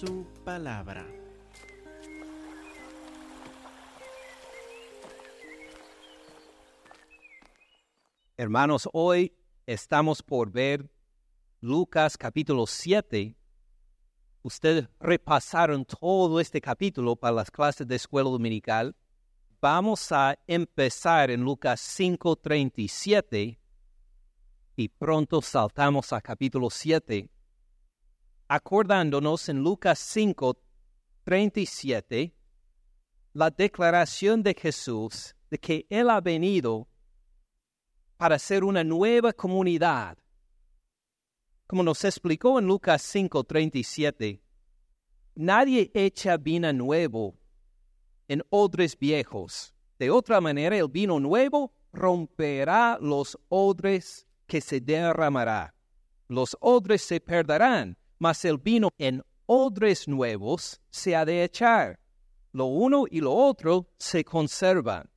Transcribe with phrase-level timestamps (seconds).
[0.00, 1.06] su palabra.
[8.38, 9.36] Hermanos, hoy
[9.66, 10.90] estamos por ver
[11.60, 13.36] Lucas capítulo 7.
[14.40, 18.96] Ustedes repasaron todo este capítulo para las clases de escuela dominical.
[19.60, 23.58] Vamos a empezar en Lucas 5:37
[24.76, 27.28] y pronto saltamos a capítulo 7,
[28.50, 32.34] acordándonos en Lucas 5:37
[33.32, 36.88] la declaración de Jesús de que Él ha venido
[38.16, 40.18] para ser una nueva comunidad.
[41.68, 44.42] Como nos explicó en Lucas 5:37,
[45.36, 47.38] nadie echa vino nuevo
[48.26, 49.76] en odres viejos.
[49.96, 55.76] De otra manera, el vino nuevo romperá los odres que se derramará.
[56.26, 61.98] Los odres se perderán, mas el vino en odres nuevos se ha de echar.
[62.52, 65.10] Lo uno y lo otro se conservan.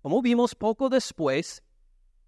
[0.00, 1.62] Como vimos poco después,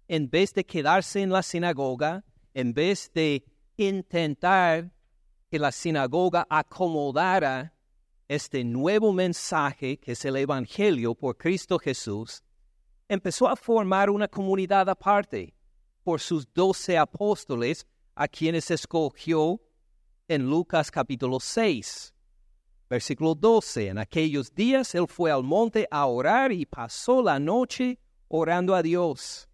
[0.07, 3.45] en vez de quedarse en la sinagoga, en vez de
[3.77, 4.91] intentar
[5.49, 7.73] que la sinagoga acomodara
[8.27, 12.43] este nuevo mensaje que es el Evangelio por Cristo Jesús,
[13.07, 15.53] empezó a formar una comunidad aparte
[16.03, 19.61] por sus doce apóstoles a quienes escogió
[20.27, 22.13] en Lucas capítulo 6.
[22.89, 23.87] Versículo 12.
[23.87, 28.83] En aquellos días él fue al monte a orar y pasó la noche orando a
[28.83, 29.49] Dios.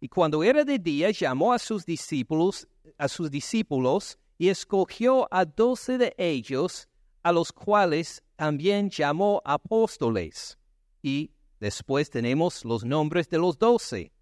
[0.00, 2.68] Y cuando era de día llamó a sus discípulos,
[2.98, 6.88] a sus discípulos y escogió a doce de ellos,
[7.22, 10.58] a los cuales también llamó apóstoles.
[11.02, 14.13] Y después tenemos los nombres de los doce.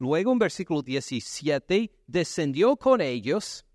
[0.00, 3.66] Luego en versículo 17 descendió con ellos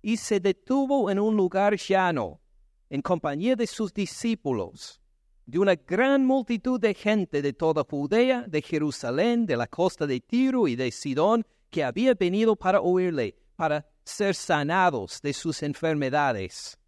[0.00, 2.40] y se detuvo en un lugar llano
[2.88, 5.00] en compañía de sus discípulos,
[5.44, 10.20] de una gran multitud de gente de toda Judea, de Jerusalén, de la costa de
[10.20, 16.78] Tiro y de Sidón, que había venido para oírle, para ser sanados de sus enfermedades.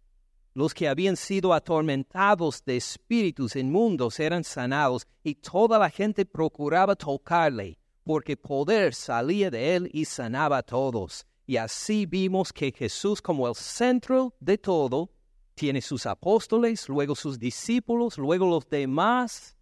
[0.53, 6.95] Los que habían sido atormentados de espíritus inmundos eran sanados, y toda la gente procuraba
[6.95, 11.25] tocarle, porque poder salía de él y sanaba a todos.
[11.47, 15.11] Y así vimos que Jesús, como el centro de todo,
[15.55, 19.57] tiene sus apóstoles, luego sus discípulos, luego los demás,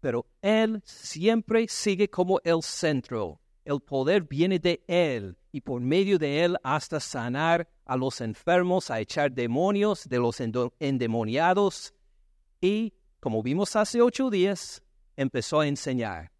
[0.00, 3.40] pero Él siempre sigue como el centro.
[3.64, 8.90] El poder viene de Él y por medio de Él hasta sanar a los enfermos,
[8.90, 10.40] a echar demonios de los
[10.80, 11.94] endemoniados
[12.60, 14.82] y, como vimos hace ocho días,
[15.16, 16.35] empezó a enseñar.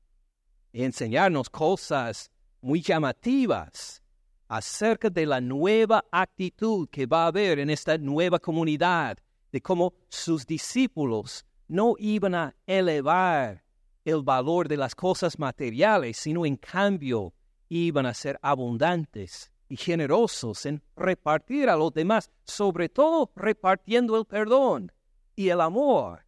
[0.84, 4.02] Enseñarnos cosas muy llamativas
[4.46, 9.16] acerca de la nueva actitud que va a haber en esta nueva comunidad,
[9.50, 13.64] de cómo sus discípulos no iban a elevar
[14.04, 17.32] el valor de las cosas materiales, sino en cambio
[17.70, 24.26] iban a ser abundantes y generosos en repartir a los demás, sobre todo repartiendo el
[24.26, 24.92] perdón
[25.34, 26.26] y el amor,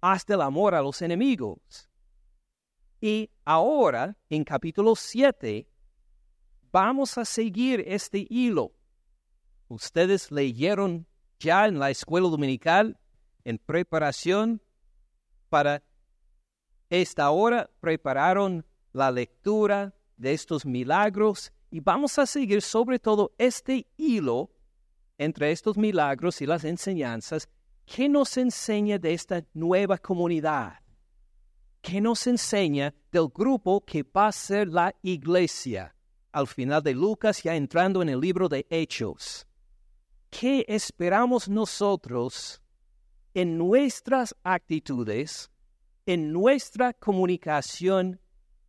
[0.00, 1.88] hasta el amor a los enemigos.
[3.00, 5.68] Y ahora, en capítulo 7,
[6.72, 8.72] vamos a seguir este hilo.
[9.68, 11.06] Ustedes leyeron
[11.38, 12.98] ya en la escuela dominical,
[13.44, 14.62] en preparación
[15.48, 15.82] para
[16.88, 23.86] esta hora, prepararon la lectura de estos milagros y vamos a seguir sobre todo este
[23.96, 24.50] hilo
[25.18, 27.48] entre estos milagros y las enseñanzas
[27.84, 30.80] que nos enseña de esta nueva comunidad,
[31.86, 35.94] que nos enseña del grupo que va a ser la iglesia
[36.32, 39.46] al final de Lucas, ya entrando en el libro de Hechos.
[40.28, 42.60] ¿Qué esperamos nosotros
[43.34, 45.48] en nuestras actitudes,
[46.06, 48.20] en nuestra comunicación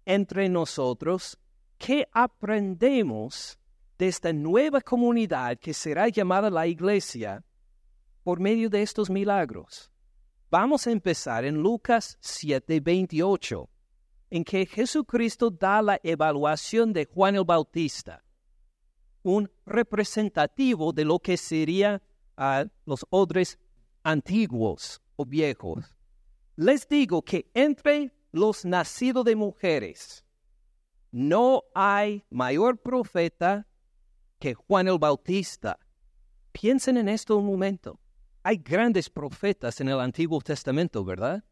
[0.05, 1.39] entre nosotros?
[1.79, 3.57] ¿Qué aprendemos
[3.97, 7.43] de esta nueva comunidad que será llamada la iglesia
[8.23, 9.91] por medio de estos milagros?
[10.49, 13.67] Vamos a empezar en Lucas 7:28
[14.29, 18.23] en que Jesucristo da la evaluación de Juan el Bautista,
[19.23, 22.01] un representativo de lo que serían
[22.37, 23.59] ah, los odres
[24.03, 25.93] antiguos o viejos.
[26.55, 30.23] Les digo que entre los nacidos de mujeres
[31.11, 33.67] no hay mayor profeta
[34.39, 35.77] que Juan el Bautista.
[36.53, 37.99] Piensen en esto un momento.
[38.47, 41.43] Hay grandes profetas en el Antiguo Testamento, ¿verdad?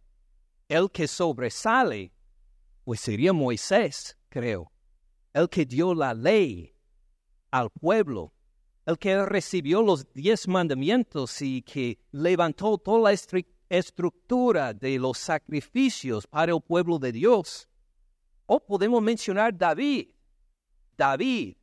[0.69, 2.13] El que sobresale
[2.85, 4.71] pues sería Moisés, creo,
[5.33, 6.73] el que dio la ley
[7.51, 8.33] al pueblo
[8.85, 13.19] el que recibió los diez mandamientos y que levantó toda la
[13.67, 17.67] estructura de los sacrificios para el pueblo de Dios.
[18.45, 20.11] O podemos mencionar David.
[20.95, 21.57] David,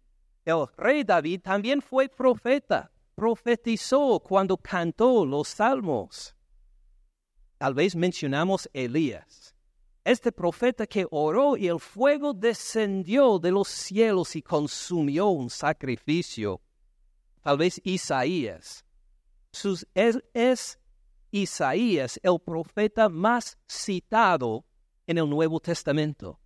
[0.45, 2.92] el rey David, también fue profeta.
[3.15, 6.35] Profetizó cuando cantó los salmos.
[7.59, 9.55] Tal vez mencionamos Elías.
[10.05, 16.61] Este profeta que oró y el fuego descendió de los cielos y consumió un sacrificio.
[17.43, 18.85] Tal vez Isaías.
[19.53, 20.81] Sus, es
[21.31, 24.65] Isaías el profeta más citado
[25.07, 26.41] en el Nuevo Testamento.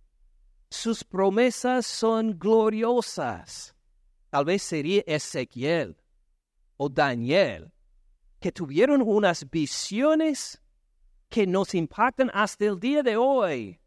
[0.69, 3.73] Sus promesas son gloriosas.
[4.29, 5.97] Tal vez sería Ezequiel
[6.77, 7.71] o Daniel,
[8.39, 10.61] que tuvieron unas visiones
[11.29, 13.79] que nos impactan hasta el día de hoy.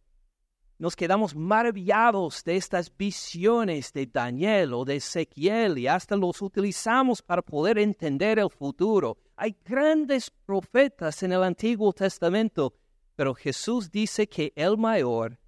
[0.79, 7.21] Nos quedamos maravillados de estas visiones de Daniel o de Ezequiel y hasta los utilizamos
[7.21, 9.19] para poder entender el futuro.
[9.37, 12.75] Hay grandes profetas en el Antiguo Testamento,
[13.15, 15.39] pero Jesús dice que el mayor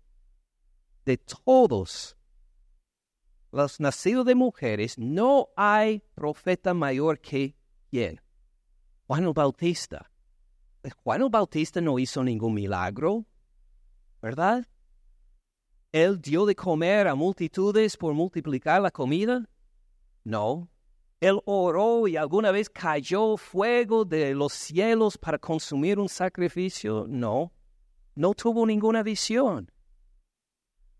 [1.06, 2.16] de todos
[3.52, 7.54] los nacidos de mujeres, no hay profeta mayor que
[7.90, 8.20] quien.
[9.06, 10.10] Juan el Bautista.
[11.04, 13.26] Juan el Bautista no hizo ningún milagro,
[14.22, 14.66] ¿verdad?
[15.92, 19.46] Él dio de comer a multitudes por multiplicar la comida.
[20.24, 20.70] No.
[21.20, 27.04] Él oró y alguna vez cayó fuego de los cielos para consumir un sacrificio.
[27.06, 27.52] No.
[28.14, 29.70] No tuvo ninguna visión.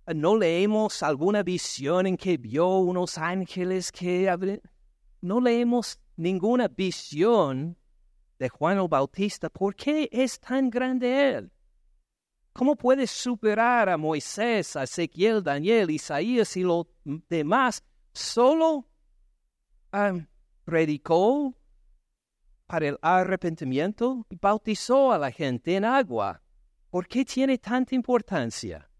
[0.06, 4.60] ¿No leemos alguna visión en que vio unos ángeles que...
[5.20, 7.76] No leemos ninguna visión
[8.38, 9.48] de Juan el Bautista.
[9.48, 11.52] ¿Por qué es tan grande él?
[12.52, 16.86] ¿Cómo puede superar a Moisés, a Ezequiel, Daniel, Isaías y los
[17.28, 17.84] demás?
[18.12, 18.88] Solo
[20.64, 21.54] predicó
[22.66, 26.42] para el arrepentimiento y bautizó a la gente en agua.
[26.90, 28.90] ¿Por qué tiene tanta importancia?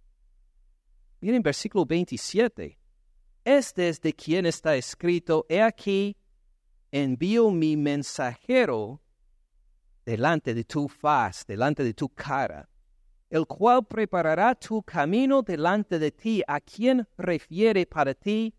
[1.23, 2.77] Miren versículo 27.
[3.45, 6.17] Este es de quien está escrito, he aquí,
[6.91, 9.01] envío mi mensajero
[10.05, 12.69] delante de tu faz, delante de tu cara,
[13.31, 18.53] el cual preparará tu camino delante de ti, a quien refiere para ti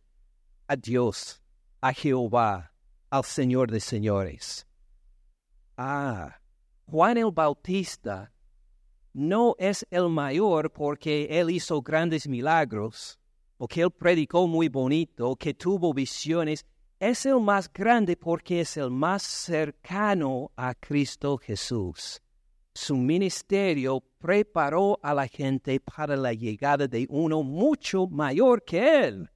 [0.68, 1.42] a Dios,
[1.82, 2.74] a Jehová,
[3.10, 4.66] al Señor de señores.
[5.76, 6.40] Ah,
[6.86, 8.33] Juan el Bautista
[9.14, 13.20] no es el mayor porque él hizo grandes milagros,
[13.58, 16.66] o que él predicó muy bonito, o que tuvo visiones.
[17.00, 22.22] Es el más grande porque es el más cercano a Cristo Jesús.
[22.74, 29.30] Su ministerio preparó a la gente para la llegada de uno mucho mayor que él,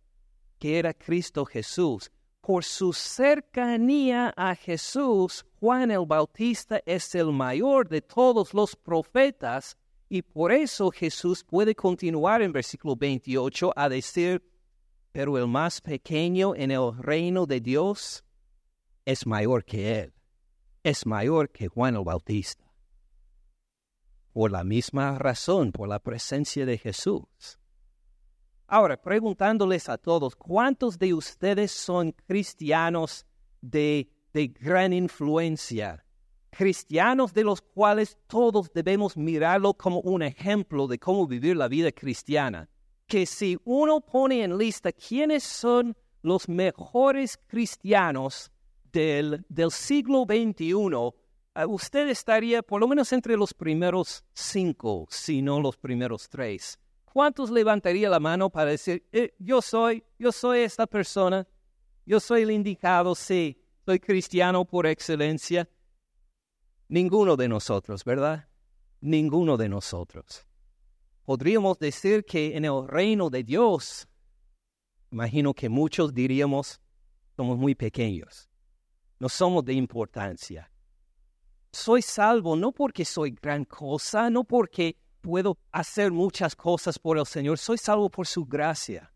[0.57, 2.09] que era Cristo Jesús.
[2.41, 9.75] Por su cercanía a Jesús, Juan el Bautista es el mayor de todos los profetas
[10.07, 14.44] y por eso Jesús puede continuar en versículo 28 a decir,
[15.12, 18.24] pero el más pequeño en el reino de Dios
[19.04, 20.13] es mayor que él,
[20.83, 22.64] es mayor que Juan el Bautista.
[24.33, 27.59] Por la misma razón, por la presencia de Jesús.
[28.68, 33.26] Ahora, preguntándoles a todos, ¿cuántos de ustedes son cristianos
[33.61, 36.03] de, de gran influencia?
[36.49, 41.91] Cristianos de los cuales todos debemos mirarlo como un ejemplo de cómo vivir la vida
[41.91, 42.69] cristiana.
[43.05, 48.51] Que si uno pone en lista quiénes son los mejores cristianos
[48.91, 50.73] del, del siglo XXI,
[51.57, 56.79] eh, usted estaría por lo menos entre los primeros cinco, si no los primeros tres.
[57.05, 61.47] ¿Cuántos levantaría la mano para decir, eh, yo soy, yo soy esta persona,
[62.05, 65.69] yo soy el indicado, sí, soy cristiano por excelencia?
[66.89, 68.49] Ninguno de nosotros, ¿verdad?
[68.99, 70.45] Ninguno de nosotros.
[71.23, 74.06] Podríamos decir que en el reino de Dios,
[75.09, 76.81] imagino que muchos diríamos,
[77.37, 78.49] somos muy pequeños,
[79.19, 80.69] no somos de importancia.
[81.71, 87.25] Soy salvo no porque soy gran cosa, no porque puedo hacer muchas cosas por el
[87.25, 87.57] Señor.
[87.57, 89.13] Soy salvo por su gracia,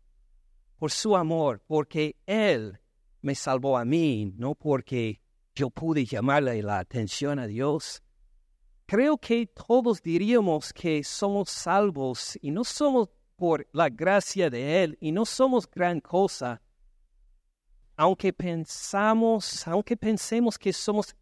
[0.78, 2.81] por su amor, porque Él
[3.22, 5.20] me salvó a mí, no porque
[5.54, 8.02] yo pude llamarle la atención a Dios.
[8.86, 14.98] Creo que todos diríamos que somos salvos y no somos por la gracia de Él
[15.00, 16.60] y no somos gran cosa,
[17.96, 21.14] aunque pensamos, aunque pensemos que somos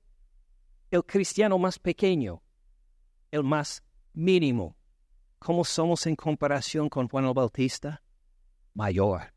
[0.90, 2.42] el cristiano más pequeño,
[3.30, 4.76] el más mínimo.
[5.38, 8.02] ¿Cómo somos en comparación con Juan el Bautista?
[8.74, 9.32] Mayor,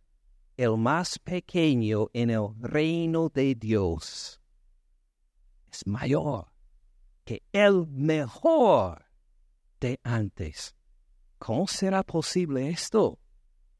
[0.57, 4.39] el más pequeño en el reino de Dios
[5.73, 6.47] es mayor
[7.25, 9.05] que el mejor
[9.79, 10.75] de antes.
[11.39, 13.19] ¿Cómo será posible esto?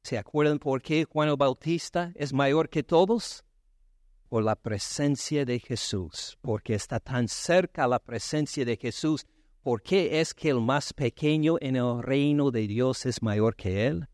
[0.02, 3.44] ¿Se acuerdan por qué Juan Bautista es mayor que todos?
[4.28, 9.26] Por la presencia de Jesús, porque está tan cerca la presencia de Jesús.
[9.62, 13.88] ¿Por qué es que el más pequeño en el reino de Dios es mayor que
[13.88, 14.10] él?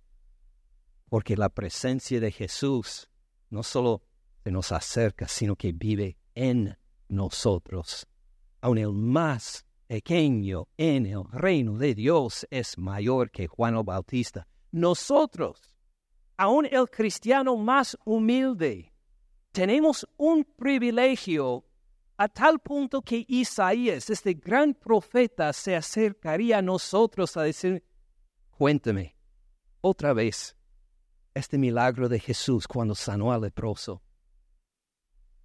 [1.10, 3.10] Porque la presencia de Jesús
[3.50, 4.04] no solo
[4.44, 8.08] se nos acerca, sino que vive en nosotros.
[8.62, 14.48] Aun el más pequeño en el reino de Dios es mayor que Juan el Bautista.
[14.72, 15.76] Nosotros,
[16.38, 18.94] aun el cristiano más humilde,
[19.52, 21.66] tenemos un privilegio
[22.18, 27.84] a tal punto que Isaías, este gran profeta, se acercaría a nosotros a decir,
[28.52, 29.16] cuéntame
[29.82, 30.56] otra vez
[31.34, 34.02] este milagro de Jesús cuando sanó al leproso.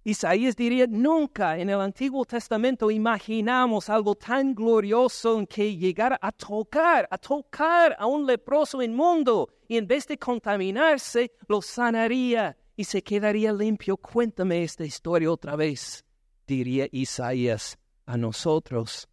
[0.07, 6.31] Isaías diría, nunca en el Antiguo Testamento imaginamos algo tan glorioso en que llegara a
[6.31, 12.83] tocar, a tocar a un leproso inmundo y en vez de contaminarse, lo sanaría y
[12.83, 13.97] se quedaría limpio.
[13.97, 16.05] Cuéntame esta historia otra vez,
[16.45, 19.09] diría Isaías a nosotros,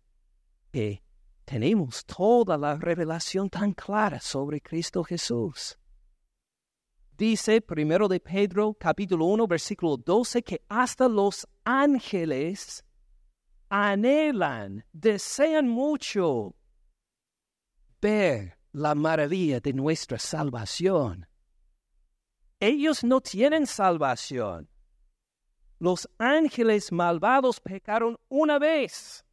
[0.71, 1.03] que
[1.47, 5.79] tenemos toda la revelación tan clara sobre Cristo Jesús
[7.17, 12.85] dice primero de Pedro capítulo 1 versículo 12 que hasta los ángeles
[13.69, 16.55] anhelan, desean mucho
[18.01, 21.27] ver la maravilla de nuestra salvación.
[22.61, 24.69] Ellos no tienen salvación.
[25.79, 29.25] Los ángeles malvados pecaron una vez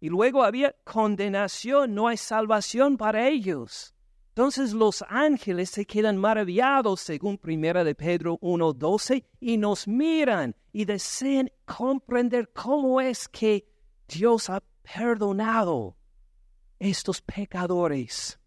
[0.00, 3.94] y luego había condenación, no hay salvación para ellos.
[4.38, 10.84] Entonces los ángeles se quedan maravillados, según Primera de Pedro 1.12, y nos miran y
[10.84, 13.66] desean comprender cómo es que
[14.06, 14.62] Dios ha
[14.94, 15.96] perdonado
[16.78, 18.38] estos pecadores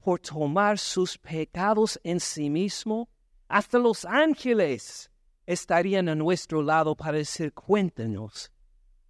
[0.00, 3.08] por tomar sus pecados en sí mismo.
[3.48, 5.10] Hasta los ángeles
[5.46, 8.52] estarían a nuestro lado para decir, cuéntenos,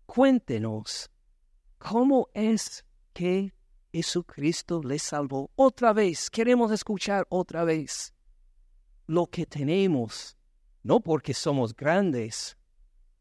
[0.06, 1.10] cuéntenos,
[1.78, 3.57] ¿cómo es que
[3.92, 5.50] Jesucristo le salvó.
[5.56, 8.14] Otra vez, queremos escuchar otra vez
[9.06, 10.36] lo que tenemos,
[10.82, 12.56] no porque somos grandes,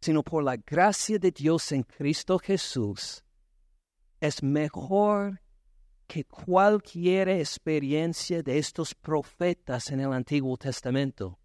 [0.01, 3.23] sino por la gracia de Dios en Cristo Jesús.
[4.19, 5.41] Es mejor
[6.07, 11.39] que cualquier experiencia de estos profetas en el Antiguo Testamento.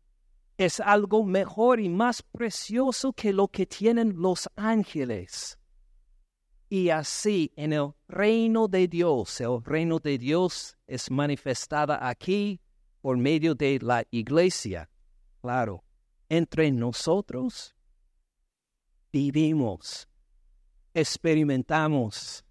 [0.56, 5.58] Es algo mejor y más precioso que lo que tienen los ángeles.
[6.72, 12.62] Y así en el reino de Dios, el reino de Dios es manifestada aquí
[13.02, 14.88] por medio de la iglesia.
[15.42, 15.84] Claro,
[16.30, 17.74] entre nosotros
[19.12, 20.08] vivimos,
[20.94, 22.42] experimentamos,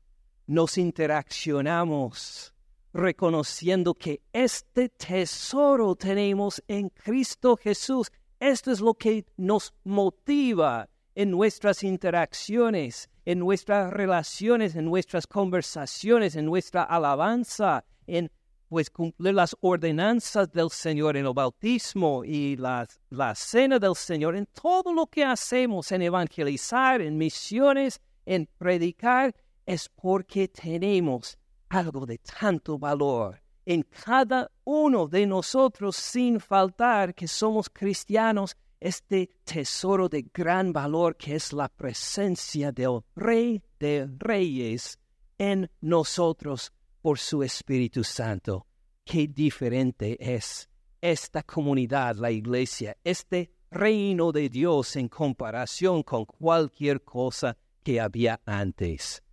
[0.45, 2.53] nos interaccionamos,
[2.93, 8.11] reconociendo que este tesoro tenemos en Cristo Jesús.
[8.39, 10.87] Esto es lo que nos motiva
[11.21, 18.31] en nuestras interacciones, en nuestras relaciones, en nuestras conversaciones, en nuestra alabanza, en
[18.67, 24.35] pues cumplir las ordenanzas del Señor en el bautismo y la, la cena del Señor,
[24.35, 29.35] en todo lo que hacemos, en evangelizar, en misiones, en predicar,
[29.65, 31.37] es porque tenemos
[31.69, 39.29] algo de tanto valor en cada uno de nosotros sin faltar que somos cristianos este
[39.45, 44.99] tesoro de gran valor que es la presencia del Rey de Reyes
[45.37, 48.65] en nosotros por su Espíritu Santo.
[49.05, 50.67] Qué diferente es
[50.99, 58.41] esta comunidad, la iglesia, este reino de Dios en comparación con cualquier cosa que había
[58.45, 59.23] antes.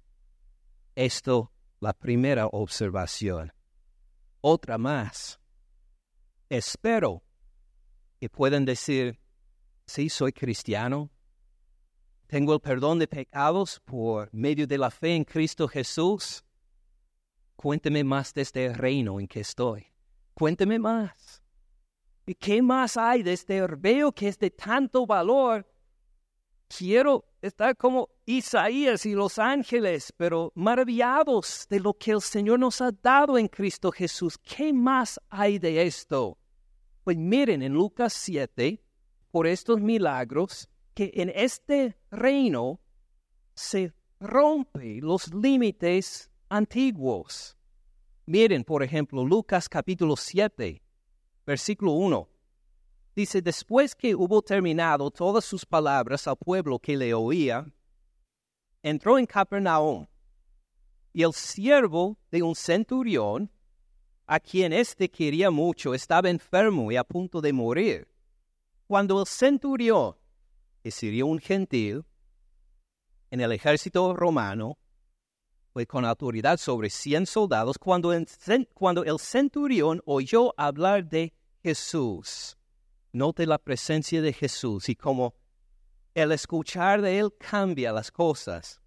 [0.95, 3.53] Esto, la primera observación.
[4.41, 5.41] Otra más.
[6.49, 7.23] Espero
[8.19, 9.19] que puedan decir,
[9.89, 11.11] sí, soy cristiano,
[12.29, 16.45] tengo el perdón de pecados por medio de la fe en Cristo Jesús.
[17.57, 19.87] Cuénteme más de este reino en que estoy.
[20.35, 21.43] Cuénteme más.
[22.27, 25.67] ¿Y qué más hay de este herbeo que es de tanto valor?
[26.69, 32.83] Quiero estar como Isaías y los ángeles, pero maravillados de lo que el Señor nos
[32.83, 34.37] ha dado en Cristo Jesús.
[34.37, 36.37] ¿Qué más hay de esto?
[37.05, 38.85] Pues miren en Lucas 7,
[39.31, 42.81] por estos milagros que en este reino
[43.55, 47.57] se rompe los límites antiguos.
[48.27, 50.83] Miren, por ejemplo, Lucas capítulo 7,
[51.47, 52.29] versículo 1.
[53.15, 57.67] Dice, después que hubo terminado todas sus palabras al pueblo que le oía,
[58.83, 60.07] entró en Capernaum.
[61.13, 63.51] Y el siervo de un centurión,
[64.27, 68.09] a quien éste quería mucho, estaba enfermo y a punto de morir.
[68.89, 70.17] Cuando el centurión,
[70.83, 72.07] que sería un gentil,
[73.31, 74.79] en el ejército romano,
[75.75, 78.27] fue con autoridad sobre cien soldados, cuando el,
[78.73, 82.57] cuando el centurión oyó hablar de Jesús,
[83.13, 85.35] note la presencia de Jesús y cómo
[86.15, 88.81] el escuchar de él cambia las cosas.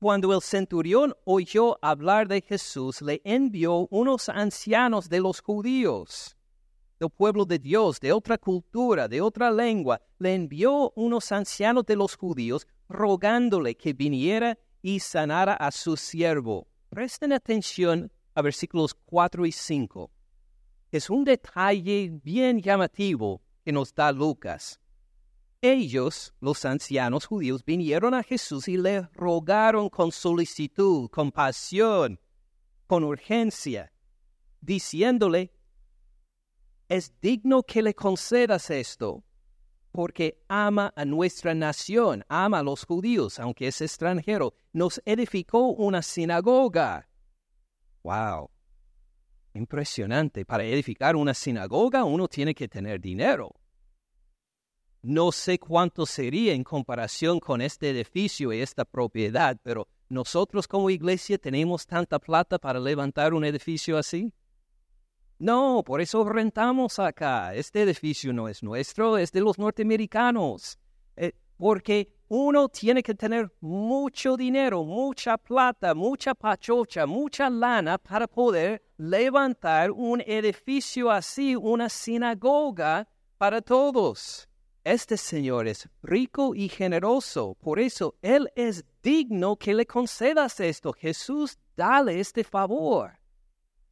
[0.00, 6.35] Cuando el centurión oyó hablar de Jesús, le envió unos ancianos de los judíos,
[6.98, 10.00] del pueblo de Dios, de otra cultura, de otra lengua.
[10.18, 16.68] Le envió unos ancianos de los judíos rogándole que viniera y sanara a su siervo.
[16.88, 20.10] Presten atención a versículos 4 y 5.
[20.92, 24.80] Es un detalle bien llamativo que nos da Lucas.
[25.60, 32.20] Ellos, los ancianos judíos, vinieron a Jesús y le rogaron con solicitud, con pasión,
[32.86, 33.92] con urgencia,
[34.60, 35.55] diciéndole,
[36.88, 39.24] es digno que le concedas esto,
[39.92, 44.54] porque ama a nuestra nación, ama a los judíos, aunque es extranjero.
[44.72, 47.08] Nos edificó una sinagoga.
[48.02, 48.50] ¡Wow!
[49.54, 50.44] Impresionante.
[50.44, 53.54] Para edificar una sinagoga uno tiene que tener dinero.
[55.02, 60.90] No sé cuánto sería en comparación con este edificio y esta propiedad, pero nosotros como
[60.90, 64.32] iglesia tenemos tanta plata para levantar un edificio así.
[65.38, 67.54] No, por eso rentamos acá.
[67.54, 70.78] Este edificio no es nuestro, es de los norteamericanos.
[71.16, 78.26] Eh, porque uno tiene que tener mucho dinero, mucha plata, mucha pachocha, mucha lana para
[78.26, 84.48] poder levantar un edificio así, una sinagoga para todos.
[84.84, 90.92] Este Señor es rico y generoso, por eso Él es digno que le concedas esto.
[90.92, 93.15] Jesús, dale este favor.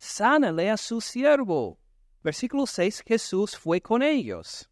[0.04, 1.78] Sánale a su siervo.
[2.22, 4.68] Versículo 6, Jesús fue con ellos.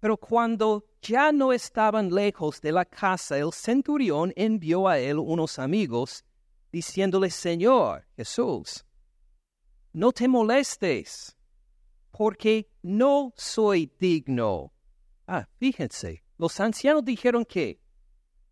[0.00, 5.58] Pero cuando ya no estaban lejos de la casa, el centurión envió a él unos
[5.58, 6.24] amigos,
[6.72, 8.86] diciéndole, Señor Jesús,
[9.92, 11.36] no te molestes,
[12.10, 14.72] porque no soy digno
[15.26, 17.82] Ah, fíjense, los ancianos dijeron que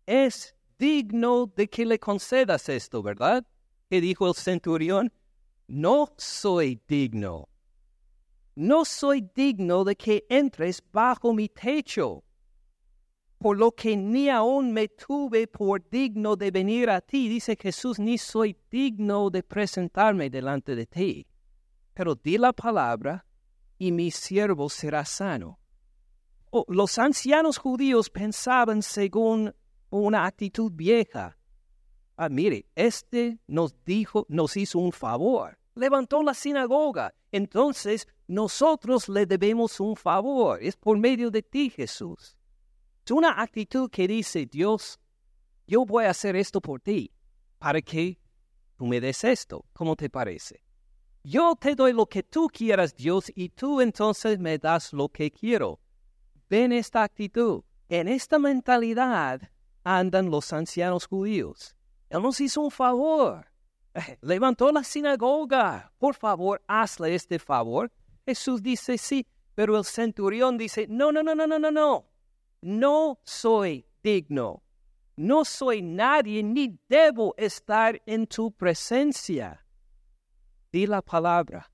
[0.05, 3.43] es digno de que le concedas esto, ¿verdad?
[3.89, 5.11] Que dijo el centurión,
[5.67, 7.49] no soy digno.
[8.55, 12.23] No soy digno de que entres bajo mi techo,
[13.37, 17.99] por lo que ni aún me tuve por digno de venir a ti, dice Jesús,
[17.99, 21.27] ni soy digno de presentarme delante de ti.
[21.93, 23.25] Pero di la palabra
[23.77, 25.59] y mi siervo será sano.
[26.49, 29.53] Oh, los ancianos judíos pensaban según
[29.89, 31.36] una actitud vieja.
[32.19, 39.27] Ah, mire, este nos dijo, nos hizo un favor, levantó la sinagoga, entonces nosotros le
[39.27, 42.35] debemos un favor, es por medio de ti, Jesús.
[43.05, 44.99] Es una actitud que dice, Dios,
[45.67, 47.11] yo voy a hacer esto por ti,
[47.59, 48.19] para que
[48.77, 50.63] tú me des esto, ¿cómo te parece?
[51.23, 55.29] Yo te doy lo que tú quieras, Dios, y tú entonces me das lo que
[55.29, 55.79] quiero.
[56.49, 57.63] Ven esta actitud.
[57.89, 59.41] En esta mentalidad
[59.83, 61.76] andan los ancianos judíos.
[62.09, 63.45] Él nos hizo un favor.
[64.21, 65.91] Levantó la sinagoga.
[65.97, 67.91] Por favor, hazle este favor.
[68.25, 72.05] Jesús dice sí, pero el centurión dice, no, no, no, no, no, no, no.
[72.61, 74.63] No soy digno.
[75.15, 79.65] No soy nadie ni debo estar en tu presencia.
[80.71, 81.71] Di la palabra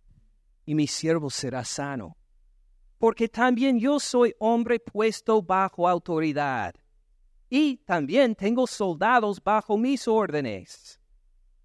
[0.65, 2.15] y mi siervo será sano
[3.03, 6.73] porque también yo soy hombre puesto bajo autoridad,
[7.55, 10.99] y también tengo soldados bajo mis órdenes.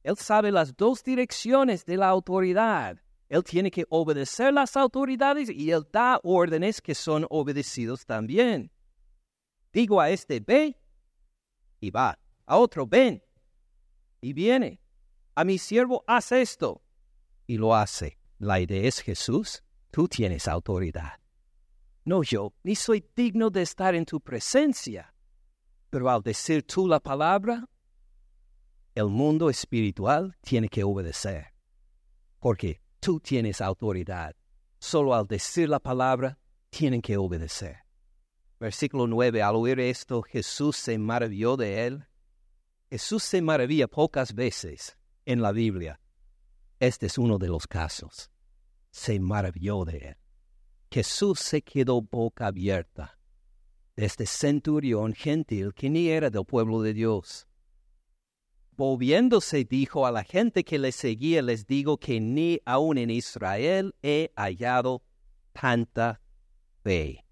[0.03, 3.01] Él sabe las dos direcciones de la autoridad.
[3.31, 8.70] Él tiene que obedecer las autoridades y él da órdenes que son obedecidos también.
[9.72, 10.79] Digo a este, ve,
[11.81, 12.18] y va.
[12.44, 13.22] A otro, ven,
[14.20, 14.83] y viene.
[15.35, 16.83] A mi siervo, haz esto,
[17.46, 18.18] y lo hace.
[18.38, 21.18] La idea es Jesús, tú tienes autoridad
[22.09, 25.14] no yo, ni soy digno de estar en tu presencia.
[25.90, 27.68] Pero al decir tú la palabra,
[28.94, 31.55] el mundo espiritual tiene que obedecer,
[32.38, 34.35] porque tú tienes autoridad.
[34.79, 36.38] Solo al decir la palabra,
[36.70, 37.79] tienen que obedecer.
[38.61, 42.07] Versículo 9, al oír esto, Jesús se maravilló de él.
[42.90, 46.01] Jesús se maravilla pocas veces en la Biblia.
[46.81, 48.31] Este es uno de los casos.
[48.90, 50.16] Se maravilló de él
[50.90, 53.17] Jesús se quedó boca abierta
[53.98, 57.48] de este centurión gentil que ni era del pueblo de Dios.
[58.76, 63.96] Volviéndose dijo a la gente que le seguía, les digo que ni aun en Israel
[64.00, 65.02] he hallado
[65.52, 66.20] tanta
[66.84, 67.24] fe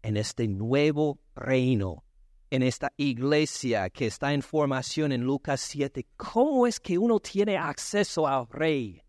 [0.00, 2.02] en este nuevo reino,
[2.48, 6.06] en esta iglesia que está en formación en Lucas 7.
[6.16, 9.02] ¿Cómo es que uno tiene acceso al rey?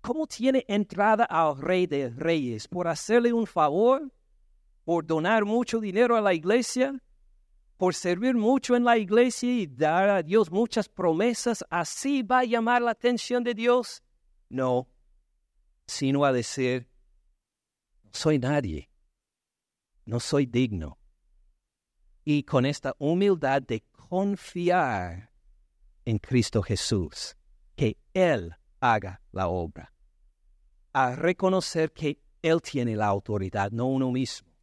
[0.00, 2.66] ¿Cómo tiene entrada al rey de reyes?
[2.66, 4.10] ¿Por hacerle un favor?
[4.86, 7.02] ¿Por donar mucho dinero a la iglesia?
[7.76, 11.64] ¿Por servir mucho en la iglesia y dar a Dios muchas promesas?
[11.70, 14.00] ¿Así va a llamar la atención de Dios?
[14.48, 14.88] No,
[15.88, 16.88] sino a decir,
[18.12, 18.88] soy nadie,
[20.04, 20.98] no soy digno.
[22.24, 25.32] Y con esta humildad de confiar
[26.04, 27.36] en Cristo Jesús,
[27.74, 29.92] que Él haga la obra,
[30.92, 34.55] a reconocer que Él tiene la autoridad, no uno mismo.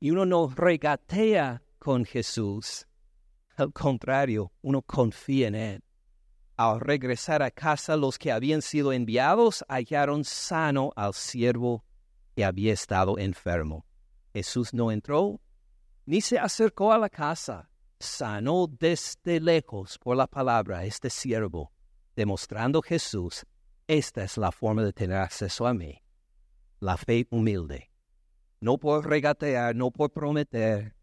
[0.00, 2.86] Y uno no regatea con Jesús,
[3.56, 5.84] al contrario, uno confía en Él.
[6.56, 11.84] Al regresar a casa, los que habían sido enviados hallaron sano al siervo
[12.34, 13.84] que había estado enfermo.
[14.32, 15.40] Jesús no entró
[16.06, 21.72] ni se acercó a la casa, sanó desde lejos por la palabra este siervo,
[22.16, 23.44] demostrando Jesús,
[23.86, 26.02] esta es la forma de tener acceso a mí,
[26.80, 27.89] la fe humilde,
[28.60, 30.94] no por regatear, no por prometer,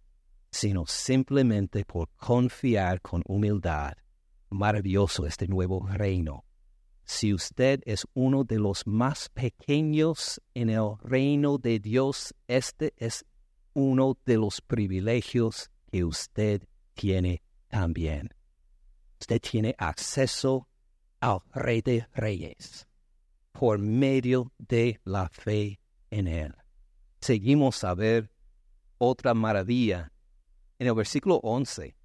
[0.52, 3.94] sino simplemente por confiar con humildad.
[4.50, 6.48] Maravilloso este nuevo reino
[7.08, 13.26] si usted es uno de los más pequeños en el reino de Dios, este es
[13.74, 18.34] uno de los privilegios que usted tiene también.
[19.22, 20.68] Usted tiene acceso
[21.22, 22.88] al Rey de Reyes
[23.54, 25.80] por medio de la fe
[26.12, 26.54] en Él.
[27.20, 28.32] Seguimos a ver
[28.98, 30.12] otra maravilla
[30.80, 31.96] en el versículo 11,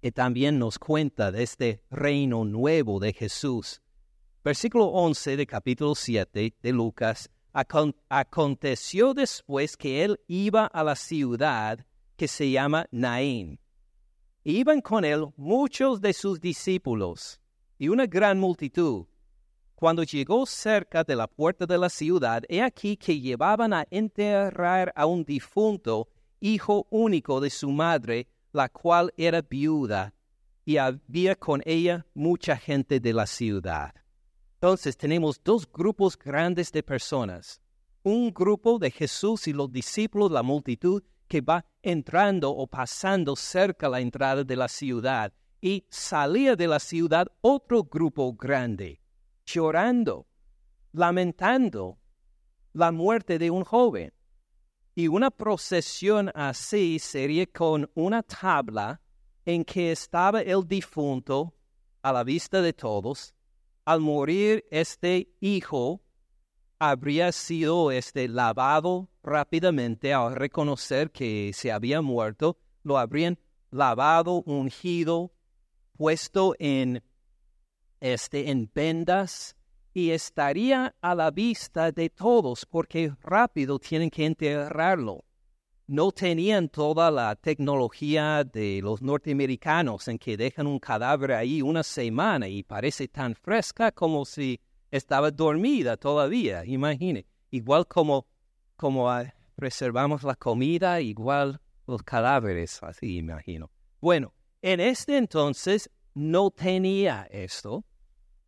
[0.00, 3.82] que también nos cuenta de este reino nuevo de Jesús
[4.42, 7.28] Versículo 11 de capítulo 7 de Lucas.
[8.08, 11.84] aconteció después que él iba a la ciudad
[12.16, 13.60] que se llama Naín.
[14.42, 17.38] Iban con él muchos de sus discípulos
[17.76, 19.04] y una gran multitud.
[19.80, 24.92] Cuando llegó cerca de la puerta de la ciudad, he aquí que llevaban a enterrar
[24.94, 30.12] a un difunto, hijo único de su madre, la cual era viuda,
[30.66, 33.94] y había con ella mucha gente de la ciudad.
[34.56, 37.62] Entonces tenemos dos grupos grandes de personas.
[38.02, 43.88] Un grupo de Jesús y los discípulos, la multitud, que va entrando o pasando cerca
[43.88, 45.32] la entrada de la ciudad.
[45.62, 49.00] Y salía de la ciudad otro grupo grande,
[49.52, 50.26] llorando,
[50.92, 51.98] lamentando
[52.72, 54.12] la muerte de un joven.
[54.94, 59.00] Y una procesión así sería con una tabla
[59.44, 61.54] en que estaba el difunto
[62.02, 63.34] a la vista de todos
[63.84, 66.00] al morir este hijo,
[66.78, 73.38] habría sido este lavado rápidamente al reconocer que se había muerto, lo habrían
[73.70, 75.32] lavado, ungido,
[75.92, 77.02] puesto en
[78.00, 79.56] este en vendas
[79.92, 85.24] y estaría a la vista de todos porque rápido tienen que enterrarlo
[85.90, 91.82] no tenían toda la tecnología de los norteamericanos en que dejan un cadáver ahí una
[91.82, 94.60] semana y parece tan fresca como si
[94.92, 97.26] estaba dormida todavía, imagine.
[97.50, 98.28] Igual como,
[98.76, 103.72] como ah, preservamos la comida, igual los cadáveres, así imagino.
[104.00, 104.32] Bueno,
[104.62, 107.84] en este entonces no tenía esto,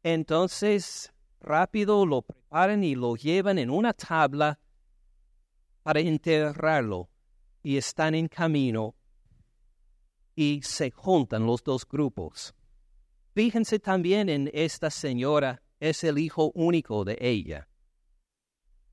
[0.02, 4.58] entonces rápido lo preparan y lo llevan en una tabla
[5.82, 7.08] para enterrarlo
[7.62, 8.94] y están en camino
[10.34, 12.54] y se juntan los dos grupos.
[13.34, 17.68] Fíjense también en esta señora, es el hijo único de ella,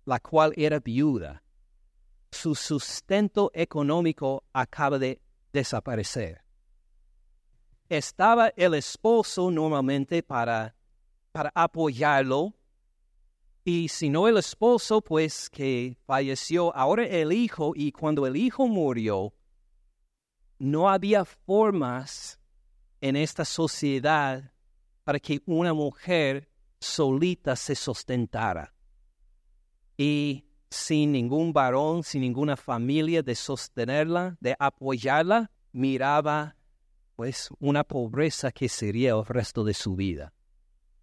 [0.06, 1.44] la cual era viuda.
[2.32, 6.42] Su sustento económico acaba de desaparecer.
[7.90, 10.76] Estaba el esposo normalmente para,
[11.40, 12.54] para apoyarlo
[13.64, 18.68] y si no el esposo, pues que falleció, ahora el hijo, y cuando el hijo
[18.68, 19.34] murió,
[20.58, 22.42] no había formas
[23.00, 24.52] en esta sociedad
[25.06, 28.74] para que una mujer solita se sustentara.
[29.96, 36.58] Y sin ningún varón, sin ninguna familia de sostenerla, de apoyarla, miraba
[37.16, 40.34] pues una pobreza que sería el resto de su vida.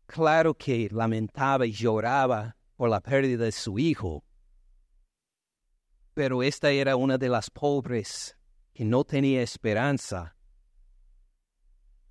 [0.06, 4.22] Claro que lamentaba y lloraba por la pérdida de su hijo,
[6.14, 8.38] Pero esta era una de las pobres
[8.72, 10.34] que no tenía esperanza,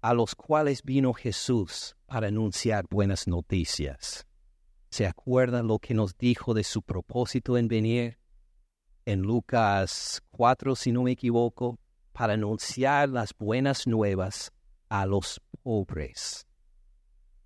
[0.02, 4.28] a los cuales vino Jesús para anunciar buenas noticias.
[4.92, 8.20] ¿Se acuerdan lo que nos dijo de su propósito en venir?
[9.06, 11.80] En Lucas 4, si no me equivoco,
[12.12, 14.52] para anunciar las buenas nuevas
[14.90, 16.46] a los pobres.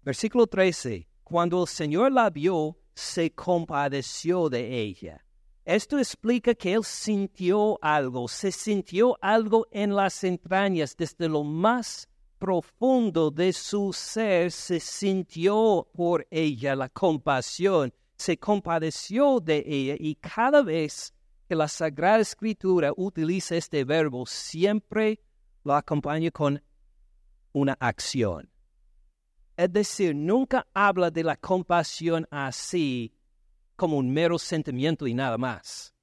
[0.10, 1.08] Versículo 13.
[1.24, 5.24] Cuando el Señor la vio, se compadeció de ella.
[5.64, 12.10] Esto explica que él sintió algo, se sintió algo en las entrañas, desde lo más
[12.40, 20.16] profundo de su ser, se sintió por ella la compasión, se compadeció de ella y
[20.16, 21.14] cada vez
[21.48, 25.20] que la Sagrada Escritura utiliza este verbo, siempre
[25.64, 26.64] lo acompaña con
[27.54, 28.50] una acción.
[29.60, 33.14] Es decir, nunca habla de la compasión así
[33.76, 35.94] como un mero sentimiento y nada más.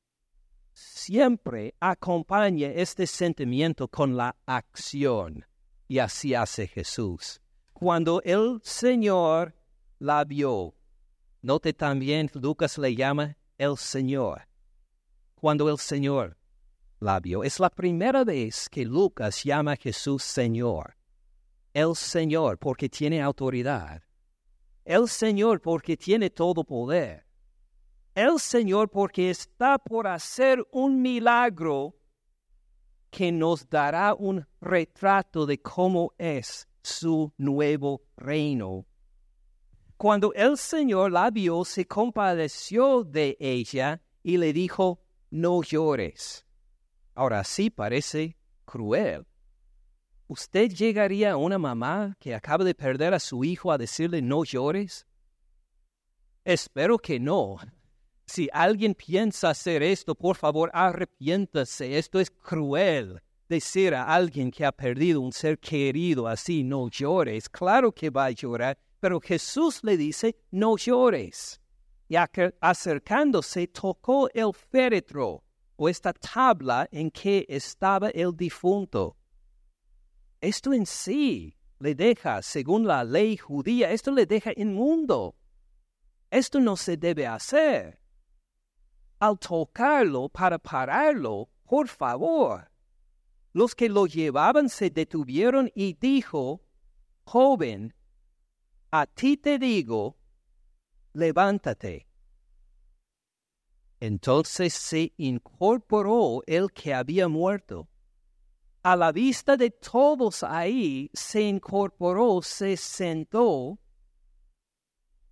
[0.74, 5.46] Siempre acompaña este sentimiento con la acción.
[5.88, 7.40] Y así hace Jesús.
[7.72, 9.54] Cuando el Señor
[10.00, 10.74] la vio,
[11.40, 14.42] note también Lucas le llama el Señor.
[15.34, 16.36] Cuando el Señor
[17.00, 20.95] la vio, es la primera vez que Lucas llama a Jesús Señor
[21.76, 24.02] el Señor porque tiene autoridad,
[24.82, 27.26] el Señor porque tiene todo poder,
[28.14, 31.94] el Señor porque está por hacer un milagro
[33.10, 38.86] que nos dará un retrato de cómo es su nuevo reino.
[39.98, 46.46] Cuando el Señor la vio, se compadeció de ella y le dijo, no llores.
[47.14, 49.26] Ahora sí parece cruel,
[50.28, 54.42] ¿Usted llegaría a una mamá que acaba de perder a su hijo a decirle no
[54.42, 55.06] llores?
[56.44, 57.58] Espero que no.
[58.26, 61.96] Si alguien piensa hacer esto, por favor, arrepiéntase.
[61.96, 63.22] Esto es cruel.
[63.48, 67.48] Decir a alguien que ha perdido un ser querido así, no llores.
[67.48, 71.60] Claro que va a llorar, pero Jesús le dice, no llores.
[72.08, 72.16] Y
[72.60, 75.44] acercándose, tocó el féretro
[75.76, 79.15] o esta tabla en que estaba el difunto
[80.40, 85.36] esto en sí le deja, según la ley judía, esto le deja inmundo.
[86.30, 88.00] Esto no se debe hacer.
[89.18, 92.70] Al tocarlo para pararlo, por favor.
[93.52, 96.62] Los que lo llevaban se detuvieron y dijo,
[97.24, 97.94] joven,
[98.90, 100.18] a ti te digo,
[101.14, 102.06] levántate.
[103.98, 107.88] Entonces se incorporó el que había muerto
[108.86, 113.80] a la vista de todos ahí, se incorporó, se sentó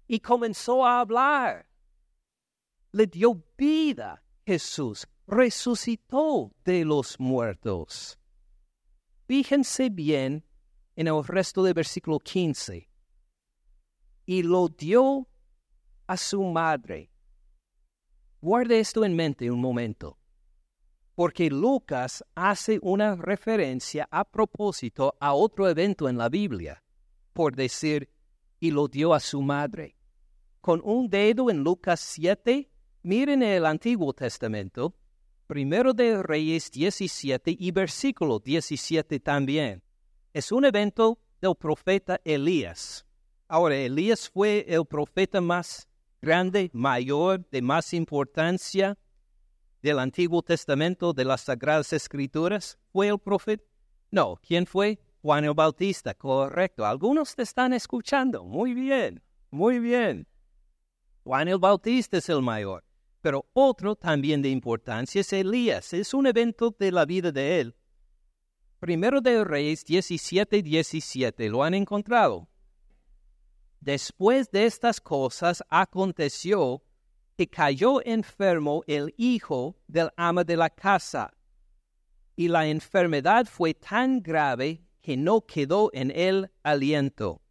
[0.08, 1.64] y comenzó a hablar.
[2.90, 8.18] Le dio vida Jesús, resucitó de los muertos.
[9.28, 10.44] Fíjense bien
[10.96, 12.88] en el resto del versículo 15.
[14.26, 15.28] Y lo dio
[16.08, 17.08] a su madre.
[18.40, 20.18] Guarde esto en mente un momento
[21.14, 26.82] porque Lucas hace una referencia a propósito a otro evento en la Biblia,
[27.32, 28.10] por decir,
[28.58, 29.96] y lo dio a su madre.
[30.60, 32.68] Con un dedo en Lucas 7,
[33.02, 34.94] miren el Antiguo Testamento,
[35.46, 39.82] primero de Reyes 17 y versículo 17 también.
[40.32, 43.06] Es un evento del profeta Elías.
[43.46, 45.86] Ahora, Elías fue el profeta más
[46.20, 48.98] grande, mayor, de más importancia
[49.84, 53.62] del Antiguo Testamento de las Sagradas Escrituras fue el profeta?
[54.10, 54.98] No, ¿quién fue?
[55.20, 56.86] Juan el Bautista, correcto.
[56.86, 58.44] Algunos te están escuchando.
[58.44, 60.26] Muy bien, muy bien.
[61.22, 62.82] Juan el Bautista es el mayor.
[63.20, 65.92] Pero otro también de importancia es Elías.
[65.92, 67.76] Es un evento de la vida de él.
[68.80, 71.50] Primero de Reyes 17, 17.
[71.50, 72.48] ¿Lo han encontrado?
[73.80, 76.82] Después de estas cosas aconteció
[77.36, 81.32] que cayó enfermo el hijo del ama de la casa,
[82.36, 87.42] y la enfermedad fue tan grave que no quedó en él aliento.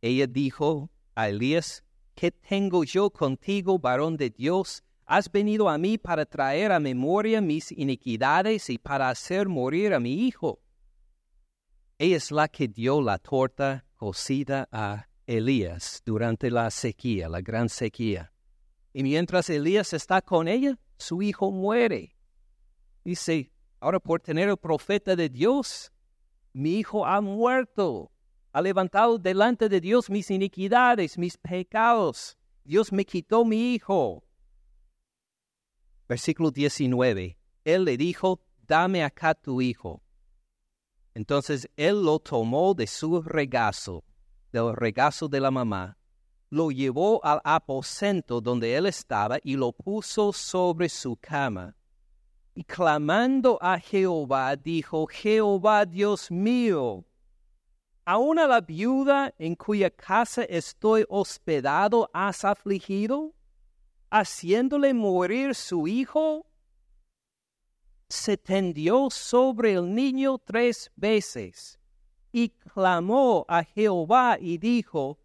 [0.00, 1.84] Ella dijo a Elías,
[2.14, 4.82] ¿qué tengo yo contigo, varón de Dios?
[5.04, 10.00] Has venido a mí para traer a memoria mis iniquidades y para hacer morir a
[10.00, 10.60] mi hijo.
[11.98, 17.68] Ella es la que dio la torta cocida a Elías durante la sequía, la gran
[17.68, 18.31] sequía.
[18.92, 22.14] Y mientras Elías está con ella, su hijo muere.
[23.04, 23.50] Dice,
[23.80, 25.92] ahora por tener el profeta de Dios,
[26.52, 28.12] mi hijo ha muerto.
[28.52, 32.36] Ha levantado delante de Dios mis iniquidades, mis pecados.
[32.64, 34.24] Dios me quitó mi hijo.
[36.06, 37.38] Versículo 19.
[37.64, 40.02] Él le dijo, dame acá tu hijo.
[41.14, 44.04] Entonces él lo tomó de su regazo,
[44.52, 45.98] del regazo de la mamá,
[46.52, 51.74] lo llevó al aposento donde él estaba y lo puso sobre su cama.
[52.54, 57.06] Y clamando a Jehová, dijo, Jehová Dios mío,
[58.04, 63.32] ¿aún a la viuda en cuya casa estoy hospedado has afligido,
[64.10, 66.44] haciéndole morir su hijo?
[68.10, 71.78] Se tendió sobre el niño tres veces
[72.30, 75.21] y clamó a Jehová y dijo,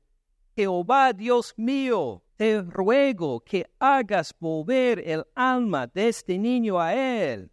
[0.58, 7.52] Jehová Dios mío, te ruego que hagas volver el alma de este niño a él.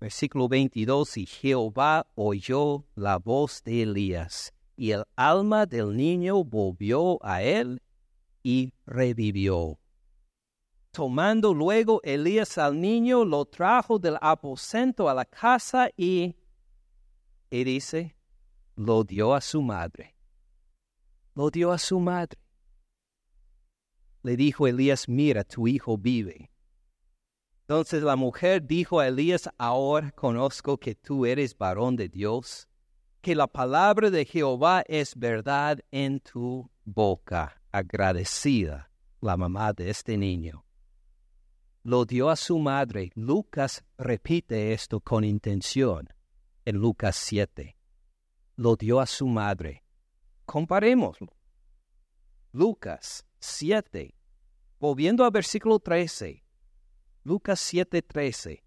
[0.00, 7.18] Versículo 22, y Jehová oyó la voz de Elías, y el alma del niño volvió
[7.22, 7.82] a él
[8.42, 9.78] y revivió.
[10.92, 16.34] Tomando luego Elías al niño, lo trajo del aposento a la casa y,
[17.50, 18.16] y dice,
[18.74, 20.15] lo dio a su madre
[21.36, 22.40] lo dio a su madre.
[24.22, 26.50] Le dijo Elías, mira, tu hijo vive.
[27.60, 32.68] Entonces la mujer dijo a Elías, ahora conozco que tú eres varón de Dios,
[33.20, 37.60] que la palabra de Jehová es verdad en tu boca.
[37.70, 40.64] Agradecida la mamá de este niño.
[41.82, 43.10] Lo dio a su madre.
[43.14, 46.08] Lucas repite esto con intención
[46.64, 47.76] en Lucas 7.
[48.56, 49.85] Lo dio a su madre.
[50.46, 51.28] Comparémoslo.
[52.52, 54.14] Lucas 7,
[54.78, 56.42] volviendo al versículo 13.
[57.24, 58.64] Lucas 7, 13.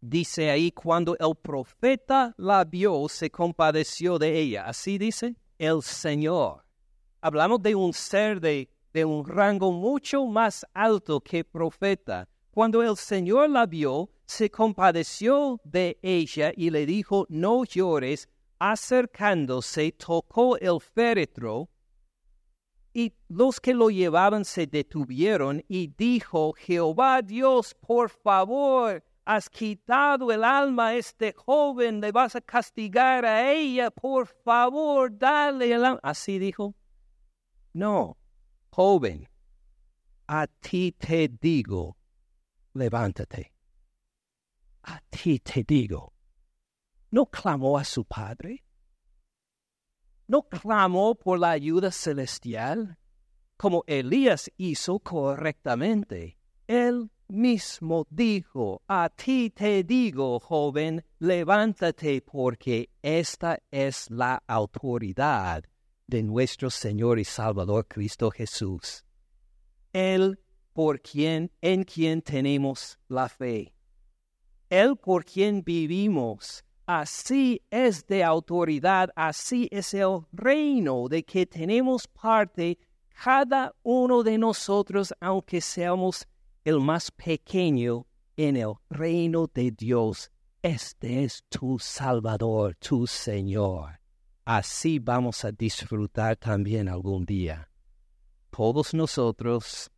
[0.00, 4.66] Dice ahí, cuando el profeta la vio, se compadeció de ella.
[4.66, 6.66] Así dice el Señor.
[7.20, 12.28] Hablamos de un ser de, de un rango mucho más alto que profeta.
[12.50, 19.92] Cuando el Señor la vio, se compadeció de ella y le dijo, no llores, acercándose,
[19.92, 21.68] tocó el féretro,
[22.96, 30.30] y los que lo llevaban se detuvieron y dijo, Jehová Dios, por favor, has quitado
[30.30, 35.84] el alma a este joven, le vas a castigar a ella, por favor, dale el
[35.84, 36.00] alma.
[36.04, 36.76] Así dijo.
[37.72, 38.16] No,
[38.70, 39.28] joven,
[40.28, 41.96] a ti te digo,
[42.74, 43.52] levántate.
[44.84, 46.13] A ti te digo,
[47.14, 48.64] ¿No clamó a su Padre?
[50.26, 52.98] ¿No clamó por la ayuda celestial?
[53.56, 56.40] Como Elías hizo correctamente.
[56.66, 65.62] Él mismo dijo, a ti te digo, joven, levántate porque esta es la autoridad
[66.08, 69.04] de nuestro Señor y Salvador Cristo Jesús.
[69.92, 70.40] Él
[70.72, 73.72] por quien, en quien tenemos la fe.
[74.68, 82.06] Él por quien vivimos Así es de autoridad, así es el reino de que tenemos
[82.06, 82.78] parte
[83.24, 86.26] cada uno de nosotros, aunque seamos
[86.62, 90.30] el más pequeño en el reino de Dios.
[90.60, 94.00] Este es tu Salvador, tu Señor.
[94.44, 97.70] Así vamos a disfrutar también algún día.
[98.50, 99.90] Todos nosotros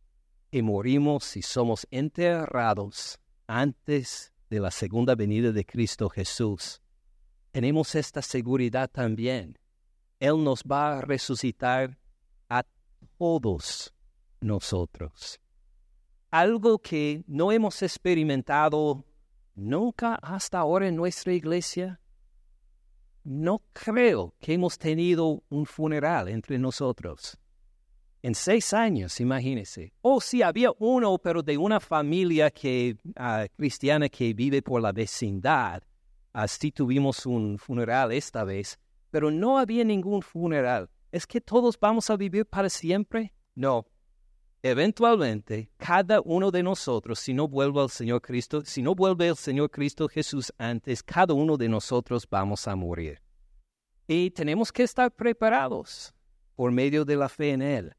[0.49, 6.81] que morimos y somos enterrados antes de la segunda venida de Cristo Jesús,
[7.51, 9.57] tenemos esta seguridad también.
[10.19, 11.97] Él nos va a resucitar
[12.49, 12.63] a
[13.17, 13.93] todos
[14.41, 15.39] nosotros.
[16.29, 19.05] Algo que no hemos experimentado
[19.55, 21.99] nunca hasta ahora en nuestra iglesia.
[23.23, 27.37] No creo que hemos tenido un funeral entre nosotros.
[28.23, 29.93] En seis años, imagínense.
[30.01, 34.81] O oh, si había uno, pero de una familia que, ah, cristiana que vive por
[34.81, 35.83] la vecindad.
[36.33, 38.79] Así tuvimos un funeral esta vez,
[39.11, 40.89] pero no había ningún funeral.
[41.11, 43.33] ¿Es que todos vamos a vivir para siempre?
[43.55, 43.85] No.
[44.63, 49.35] Eventualmente, cada uno de nosotros, si no vuelve al Señor Cristo, si no vuelve el
[49.35, 53.21] Señor Cristo Jesús antes, cada uno de nosotros vamos a morir.
[54.07, 56.13] Y tenemos que estar preparados
[56.55, 57.95] por medio de la fe en Él.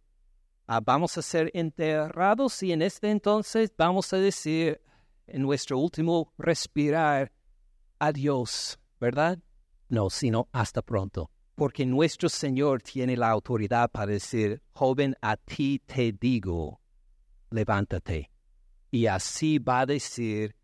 [0.71, 4.83] Ah, vamos a ser enterrados y en este entonces vamos a decir
[5.27, 7.33] en nuestro último respirar,
[7.99, 9.39] adiós, ¿verdad?
[9.89, 11.31] No, sino hasta pronto.
[11.55, 16.83] Porque nuestro Señor tiene la autoridad para decir, joven, a ti te digo,
[17.49, 18.31] levántate.
[18.91, 20.55] Y así va a decir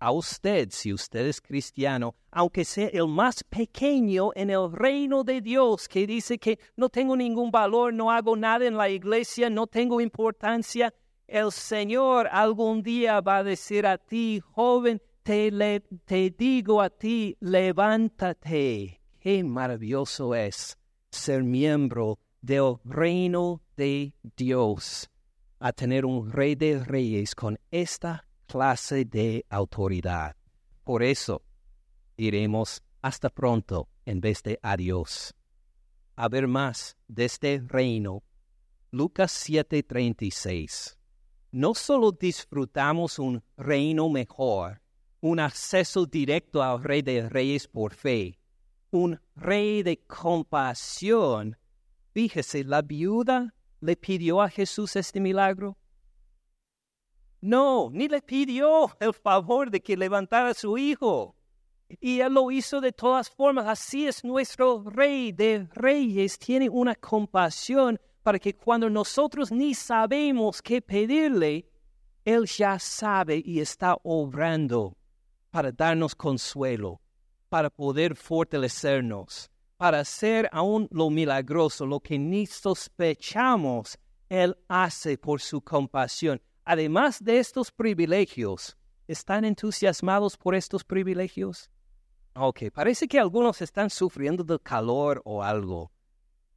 [0.00, 5.42] a usted, si usted es cristiano, aunque sea el más pequeño en el reino de
[5.42, 9.66] Dios, que dice que no tengo ningún valor, no hago nada en la iglesia, no
[9.66, 10.92] tengo importancia,
[11.28, 17.36] el Señor algún día va a decir a ti, joven, te, te digo a ti,
[17.40, 19.00] levántate.
[19.20, 20.78] Qué maravilloso es
[21.10, 25.10] ser miembro del reino de Dios,
[25.58, 30.34] a tener un rey de reyes con esta clase de autoridad.
[30.82, 31.42] Por eso
[32.16, 35.32] iremos hasta pronto en vez de adiós.
[36.16, 38.24] A ver más de este reino.
[38.90, 40.98] Lucas 7:36.
[41.52, 44.82] No solo disfrutamos un reino mejor,
[45.20, 48.40] un acceso directo al Rey de Reyes por fe,
[48.90, 51.56] un Rey de compasión.
[52.12, 55.78] Fíjese, la viuda le pidió a Jesús este milagro.
[57.40, 61.34] No, ni le pidió el favor de que levantara a su hijo.
[62.00, 63.66] Y Él lo hizo de todas formas.
[63.66, 66.38] Así es nuestro Rey de Reyes.
[66.38, 71.66] Tiene una compasión para que cuando nosotros ni sabemos qué pedirle,
[72.24, 74.96] Él ya sabe y está obrando
[75.50, 77.00] para darnos consuelo,
[77.48, 85.40] para poder fortalecernos, para hacer aún lo milagroso, lo que ni sospechamos, Él hace por
[85.40, 86.40] su compasión.
[86.72, 88.76] Además de estos privilegios,
[89.08, 91.68] ¿están entusiasmados por estos privilegios?
[92.36, 95.90] Ok, parece que algunos están sufriendo del calor o algo.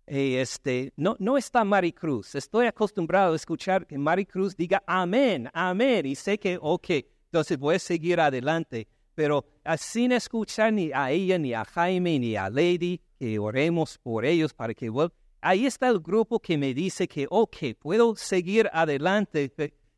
[0.06, 2.36] Eh, este, no, no está Maricruz.
[2.36, 6.06] Estoy acostumbrado a escuchar que Maricruz diga amén, amén.
[6.06, 6.90] Y sé que, ok,
[7.32, 8.88] entonces voy a seguir adelante.
[9.16, 9.44] Pero
[9.80, 14.54] sin escuchar ni a ella, ni a Jaime, ni a Lady, que oremos por ellos
[14.54, 15.18] para que vuelvan.
[15.42, 19.52] Ahí está el grupo que me dice que, ok, puedo seguir adelante.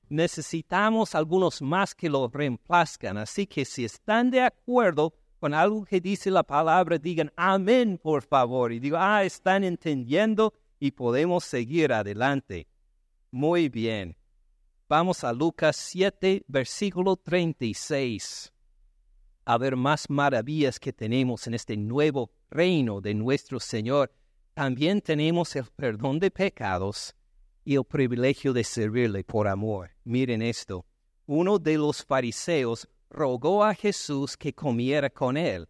[0.10, 3.18] Necesitamos algunos más que lo reemplazcan.
[3.18, 8.24] Así que si están de acuerdo, con algo que dice la palabra, digan amén, por
[8.24, 8.72] favor.
[8.72, 12.68] Y digo, ah, están entendiendo y podemos seguir adelante.
[13.32, 14.16] Muy bien.
[14.88, 18.53] Vamos a Lucas 7, versículo 36.
[19.45, 24.12] A ver más maravillas que tenemos en este nuevo reino de nuestro Señor.
[24.53, 27.16] También tenemos el perdón de pecados
[27.66, 29.89] y el privilegio de servirle por amor.
[30.03, 30.86] Miren esto.
[31.26, 35.68] Uno de los fariseos rogó a Jesús que comiera con él.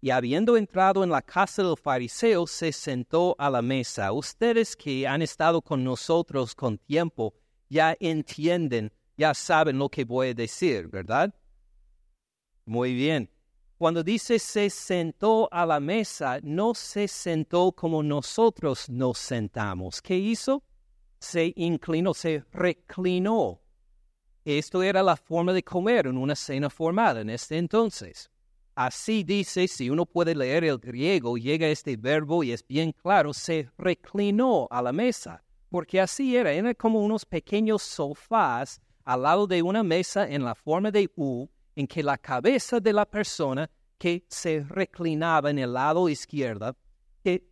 [0.00, 4.12] Y habiendo entrado en la casa del fariseo, se sentó a la mesa.
[4.12, 7.34] Ustedes que han estado con nosotros con tiempo,
[7.68, 11.34] ya entienden, ya saben lo que voy a decir, ¿verdad?
[12.64, 13.30] Muy bien.
[13.76, 20.02] Cuando dice se sentó a la mesa, no se sentó como nosotros nos sentamos.
[20.02, 20.64] ¿Qué hizo?
[21.18, 23.60] Se inclinó, se reclinó
[24.56, 28.30] esto era la forma de comer en una cena formal en este entonces.
[28.74, 33.34] Así dice, si uno puede leer el griego, llega este verbo y es bien claro,
[33.34, 39.46] se reclinó a la mesa, porque así era, eran como unos pequeños sofás al lado
[39.46, 41.46] de una mesa en la forma de U,
[41.76, 46.74] en que la cabeza de la persona que se reclinaba en el lado izquierdo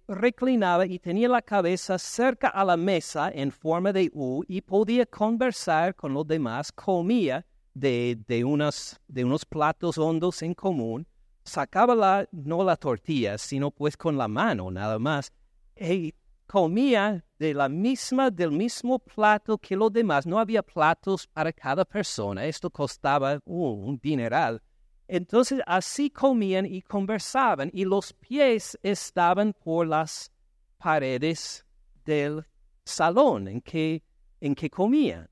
[0.09, 5.07] reclinaba y tenía la cabeza cerca a la mesa en forma de U y podía
[5.07, 11.07] conversar con los demás, comía de, de, unos, de unos platos hondos en común,
[11.45, 15.33] sacaba la, no la tortilla, sino pues con la mano nada más,
[15.79, 16.15] y
[16.47, 20.27] comía de la misma, del mismo plato que los demás.
[20.27, 24.63] No había platos para cada persona, esto costaba un dineral.
[25.09, 30.33] Entonces así comían y conversaban y los pies estaban por las
[30.79, 31.65] paredes
[32.05, 32.45] del
[32.85, 34.03] salón en que,
[34.41, 35.29] en que comían.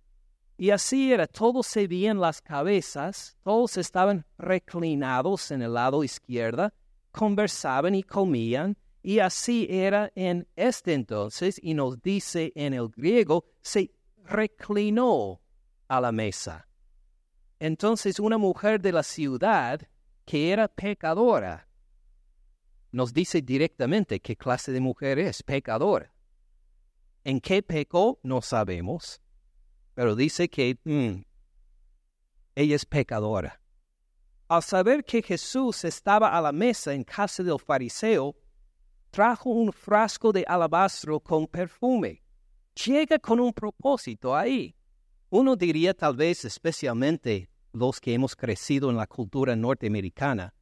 [0.57, 6.73] Y así era, todos se veían las cabezas, todos estaban reclinados en el lado izquierdo,
[7.11, 13.45] conversaban y comían, y así era en este entonces, y nos dice en el griego,
[13.61, 13.91] se
[14.25, 15.41] reclinó
[15.89, 16.67] a la mesa.
[17.59, 19.81] Entonces una mujer de la ciudad
[20.25, 21.69] que era pecadora
[22.93, 26.15] nos dice directamente qué clase de mujer es pecadora.
[27.25, 28.21] ¿En qué pecó?
[28.23, 29.21] No sabemos,
[29.95, 31.23] pero dice que mm,
[32.55, 33.61] ella es pecadora.
[34.47, 38.37] Al saber que Jesús estaba a la mesa en casa del fariseo,
[39.11, 42.23] trajo un frasco de alabastro con perfume.
[42.85, 44.77] Llega con un propósito ahí.
[45.37, 50.55] Uno diría tal vez especialmente los que hemos crecido en la cultura norteamericana,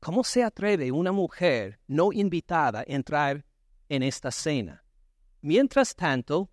[0.00, 3.46] ¿cómo se atreve una mujer no invitada a entrar
[3.88, 4.82] en esta cena?
[5.42, 6.50] Mientras tanto,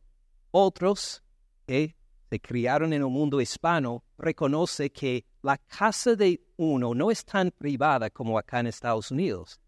[0.52, 1.24] otros
[1.66, 1.96] que
[2.30, 7.50] se criaron en un mundo hispano reconoce que la casa de uno no es tan
[7.50, 9.60] privada como acá en Estados Unidos.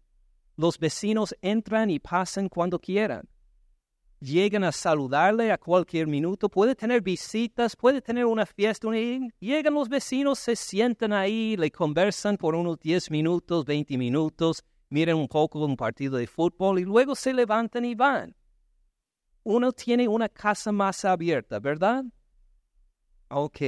[0.56, 3.28] Los vecinos entran y pasan cuando quieran.
[4.20, 8.88] Llegan a saludarle a cualquier minuto, puede tener visitas, puede tener una fiesta,
[9.40, 15.16] llegan los vecinos, se sientan ahí, le conversan por unos 10 minutos, 20 minutos, miren
[15.16, 18.34] un poco un partido de fútbol y luego se levantan y van.
[19.42, 22.04] Uno tiene una casa más abierta, ¿verdad?
[23.28, 23.58] Ok,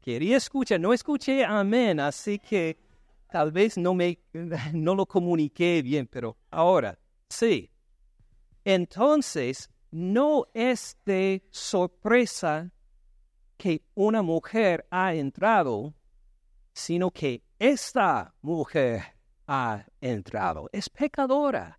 [0.00, 2.76] quería escuchar, no escuché amén, así que
[3.30, 4.18] tal vez no me
[4.74, 6.98] no lo comuniqué bien, pero ahora
[7.28, 7.70] sí.
[8.64, 12.72] Entonces, no es de sorpresa
[13.58, 15.94] que una mujer ha entrado,
[16.72, 19.02] sino que esta mujer
[19.46, 20.68] ha entrado.
[20.72, 21.78] Es pecadora.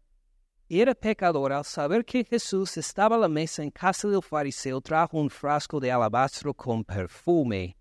[0.70, 5.18] Era pecadora al saber que Jesús estaba a la mesa en casa del fariseo, trajo
[5.18, 7.76] un frasco de alabastro con perfume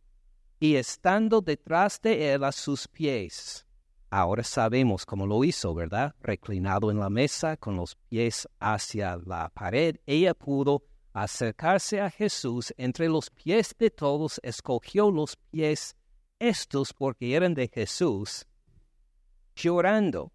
[0.58, 3.66] y estando detrás de él a sus pies
[4.14, 6.14] Ahora sabemos cómo lo hizo, ¿verdad?
[6.20, 10.82] Reclinado en la mesa con los pies hacia la pared, ella pudo
[11.14, 15.96] acercarse a Jesús entre los pies de todos, escogió los pies
[16.38, 18.46] estos porque eran de Jesús,
[19.56, 20.30] llorando.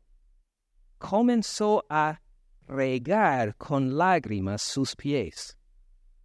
[0.98, 2.20] Comenzó a
[2.66, 5.56] regar con lágrimas sus pies.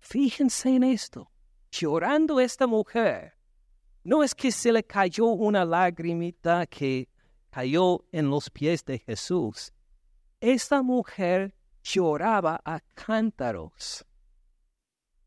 [0.01, 1.31] Fíjense en esto,
[1.71, 3.35] llorando esta mujer.
[4.05, 7.12] No es que se le cayó una lagrimita que
[7.53, 9.73] cayó en los pies de Jesús.
[10.41, 14.07] Esta mujer lloraba a cántaros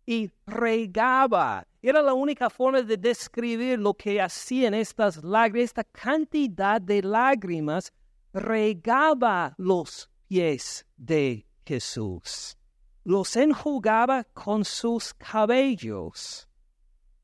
[0.08, 1.68] y regaba.
[1.82, 7.94] Era la única forma de describir lo que hacían estas lágrimas, esta cantidad de lágrimas
[8.34, 12.58] regaba los pies de Jesús.
[13.04, 16.48] Los enjugaba con sus cabellos.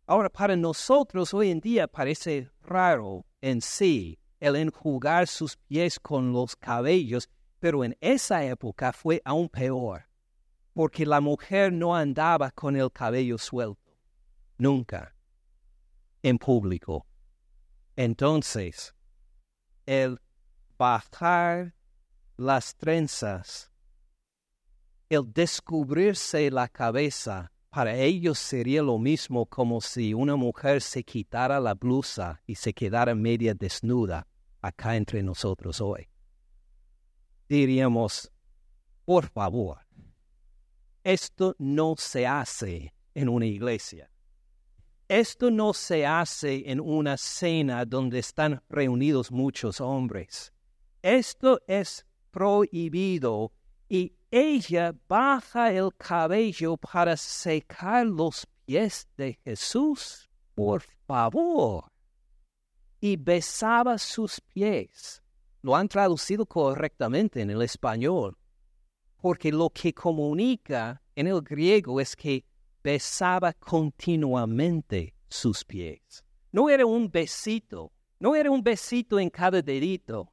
[0.06, 6.34] Ahora, para nosotros hoy en día parece raro en sí, el enjugar sus pies con
[6.34, 7.30] los cabellos,
[7.60, 10.10] pero en esa época fue aún peor,
[10.74, 13.96] porque la mujer no andaba con el cabello suelto,
[14.58, 15.16] nunca,
[16.24, 17.06] en público.
[17.96, 18.96] Entonces,
[19.86, 20.20] el
[20.76, 21.76] bajar
[22.36, 23.72] las trenzas,
[25.08, 31.60] el descubrirse la cabeza, para ellos sería lo mismo como si una mujer se quitara
[31.60, 34.28] la blusa y se quedara media desnuda
[34.62, 36.08] acá entre nosotros hoy.
[37.50, 38.32] Diríamos,
[39.06, 39.80] por favor,
[41.04, 44.10] esto no se hace en una iglesia.
[45.08, 50.54] Esto no se hace en una cena donde están reunidos muchos hombres.
[51.02, 53.52] Esto es prohibido
[53.90, 60.30] y ella baja el cabello para secar los pies de Jesús.
[60.56, 61.91] Por favor
[63.02, 65.22] y besaba sus pies.
[65.64, 68.38] Lo han traducido correctamente en el español,
[69.18, 72.46] porque lo que comunica en el griego es que
[72.84, 76.24] besaba continuamente sus pies.
[76.52, 80.32] No era un besito, no era un besito en cada dedito.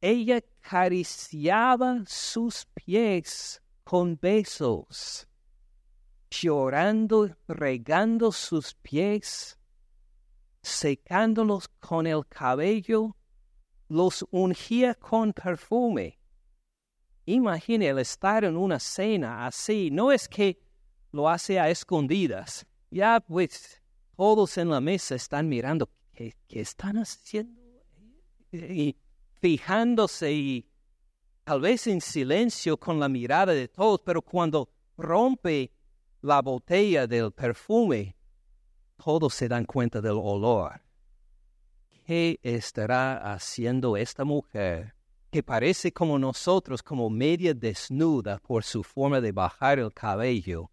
[0.00, 5.28] Ella acariciaba sus pies con besos,
[6.30, 9.57] llorando, regando sus pies
[10.62, 13.16] secándolos con el cabello,
[13.88, 16.18] los ungía con perfume.
[17.24, 20.58] Imagine el estar en una cena así, no es que
[21.12, 22.66] lo hace a escondidas.
[22.90, 23.82] Ya pues
[24.16, 27.60] todos en la mesa están mirando qué, están haciendo
[28.50, 28.96] y
[29.40, 30.68] fijándose y
[31.44, 35.70] tal vez en silencio con la mirada de todos, pero cuando rompe
[36.22, 38.16] la botella del perfume,
[39.02, 40.80] todos se dan cuenta del olor.
[42.04, 44.94] ¿Qué estará haciendo esta mujer
[45.30, 50.70] que parece como nosotros, como media desnuda por su forma de bajar el cabello?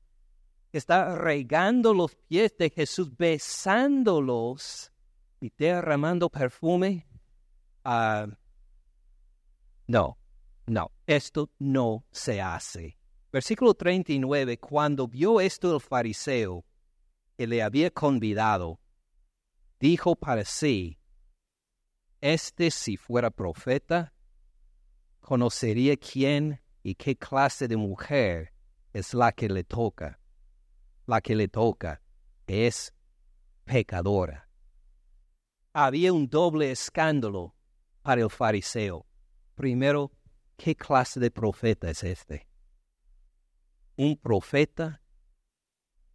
[0.71, 4.91] Está regando los pies de Jesús, besándolos
[5.39, 7.07] y derramando perfume.
[7.83, 8.27] Ah,
[9.87, 10.17] no,
[10.67, 12.97] no, esto no se hace.
[13.31, 16.65] Versículo 39, cuando vio esto el fariseo,
[17.37, 18.79] que le había convidado,
[19.79, 20.99] dijo para sí,
[22.21, 24.13] este si fuera profeta,
[25.19, 28.53] conocería quién y qué clase de mujer
[28.93, 30.19] es la que le toca.
[31.05, 32.01] La que le toca
[32.47, 32.93] es
[33.63, 34.49] pecadora.
[35.73, 37.55] Había un doble escándalo
[38.01, 39.05] para el fariseo.
[39.55, 40.11] Primero,
[40.57, 42.47] ¿qué clase de profeta es este?
[43.97, 45.01] Un profeta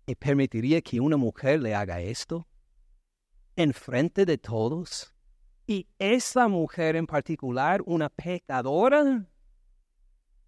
[0.07, 2.46] ¿Y permitiría que una mujer le haga esto?
[3.57, 5.14] ¿En frente de todos?
[5.66, 9.28] ¿Y esa mujer en particular una pecadora?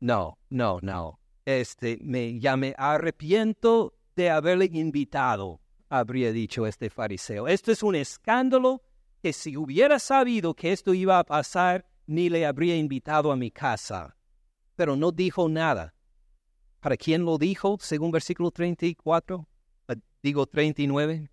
[0.00, 1.20] No, no, no.
[1.44, 7.48] este, me, ya me arrepiento de haberle invitado, habría dicho este fariseo.
[7.48, 8.82] Esto es un escándalo
[9.22, 13.50] que si hubiera sabido que esto iba a pasar, ni le habría invitado a mi
[13.50, 14.16] casa.
[14.74, 15.94] Pero no dijo nada.
[16.82, 19.48] ¿Para quién lo dijo, según versículo 34?
[19.86, 21.30] Eh, digo 39.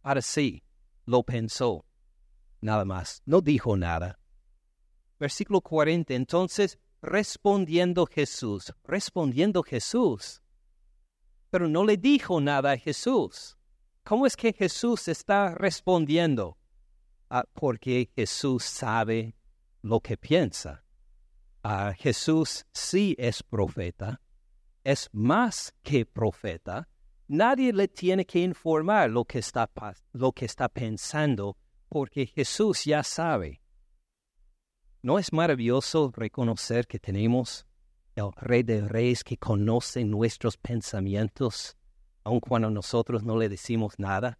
[0.00, 0.62] Para sí,
[1.06, 1.84] lo pensó.
[2.60, 3.20] Nada más.
[3.26, 4.20] No dijo nada.
[5.18, 6.14] Versículo 40.
[6.14, 10.40] Entonces, respondiendo Jesús, respondiendo Jesús,
[11.50, 13.58] pero no le dijo nada a Jesús.
[14.04, 16.58] ¿Cómo es que Jesús está respondiendo?
[17.28, 19.34] Ah, porque Jesús sabe
[19.82, 20.84] lo que piensa.
[21.64, 24.20] Ah, Jesús sí es profeta,
[24.86, 26.88] es más que profeta.
[27.26, 29.66] Nadie le tiene que informar lo que está,
[30.68, 31.56] pensando,
[31.88, 33.60] porque Jesús ya sabe.
[35.02, 37.66] ¿No es maravilloso reconocer que tenemos
[38.14, 41.76] el Rey de Reyes que conoce nuestros pensamientos,
[42.22, 44.38] aun cuando nosotros no le decimos nada?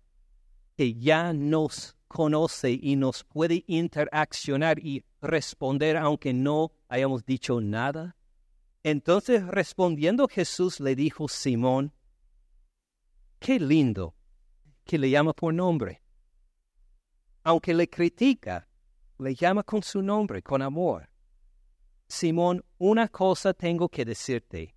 [0.76, 8.14] Que ya nos conoce y nos puede interaccionar y responder aunque no hayamos dicho nada?
[8.87, 11.93] Entonces respondiendo Jesús le dijo Simón,
[13.41, 14.14] qué lindo
[14.84, 16.05] que le llama por nombre.
[17.43, 18.68] Aunque le critica,
[19.18, 21.11] le llama con su nombre, con amor.
[22.07, 24.76] Simón, una cosa tengo que decirte.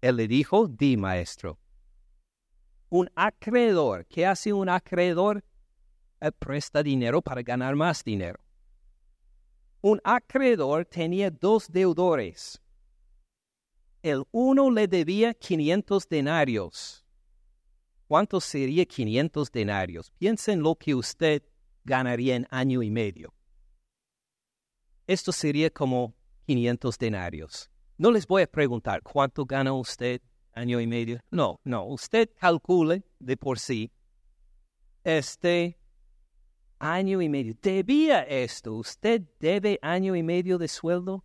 [0.00, 1.58] Él le dijo, di maestro.
[2.90, 5.42] Un acreedor, ¿qué hace un acreedor?
[6.38, 8.38] presta dinero para ganar más dinero.
[9.80, 12.61] Un acreedor tenía dos deudores.
[14.02, 17.04] El uno le debía 500 denarios.
[18.08, 20.10] ¿Cuánto sería 500 denarios?
[20.18, 21.44] Piensen lo que usted
[21.84, 23.32] ganaría en año y medio.
[25.06, 26.14] Esto sería como
[26.46, 27.70] 500 denarios.
[27.96, 30.20] No les voy a preguntar cuánto gana usted
[30.52, 31.20] año y medio.
[31.30, 33.92] No, no, usted calcule de por sí.
[35.04, 35.78] Este
[36.80, 37.54] año y medio.
[37.62, 38.74] ¿Debía esto?
[38.74, 41.24] ¿Usted debe año y medio de sueldo?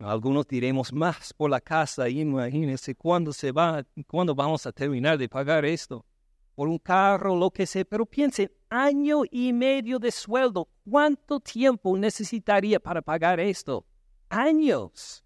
[0.00, 2.08] Algunos diremos más por la casa.
[2.08, 6.06] Imagínese cuándo se va, cuándo vamos a terminar de pagar esto.
[6.54, 7.84] Por un carro, lo que sea.
[7.84, 10.68] Pero piense, año y medio de sueldo.
[10.88, 13.84] ¿Cuánto tiempo necesitaría para pagar esto?
[14.30, 15.22] Años.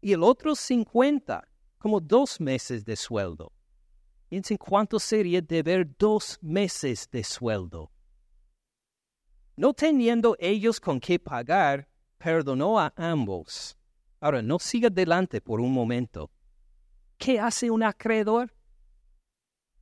[0.00, 1.46] Y el otro 50,
[1.78, 3.52] como dos meses de sueldo.
[4.28, 7.92] Piensen cuánto sería deber dos meses de sueldo.
[9.54, 13.76] No teniendo ellos con qué pagar, perdonó a ambos.
[14.20, 16.30] Ahora, no siga adelante por un momento.
[17.18, 18.54] ¿Qué hace un acreedor?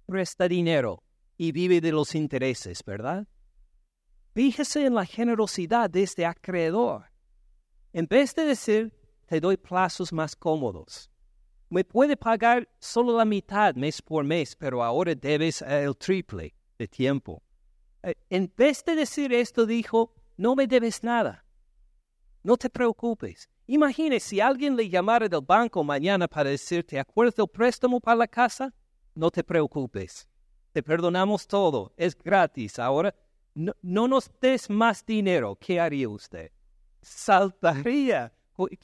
[0.07, 1.03] Presta dinero
[1.37, 3.27] y vive de los intereses, ¿verdad?
[4.35, 7.07] Fíjese en la generosidad de este acreedor.
[7.93, 8.93] En vez de decir,
[9.27, 11.11] te doy plazos más cómodos,
[11.71, 16.87] me puede pagar solo la mitad mes por mes, pero ahora debes el triple de
[16.87, 17.43] tiempo.
[18.03, 21.45] Eh, en vez de decir esto, dijo, no me debes nada.
[22.43, 23.49] No te preocupes.
[23.67, 28.29] Imagine si alguien le llamara del banco mañana para decirte, ¿acuerdas del préstamo para la
[28.29, 28.75] casa?
[29.15, 30.29] No te preocupes.
[30.73, 31.93] Te perdonamos todo.
[31.97, 32.79] Es gratis.
[32.79, 33.15] Ahora,
[33.55, 35.57] no, no nos des más dinero.
[35.57, 36.51] ¿Qué haría usted?
[37.01, 38.33] Saltaría.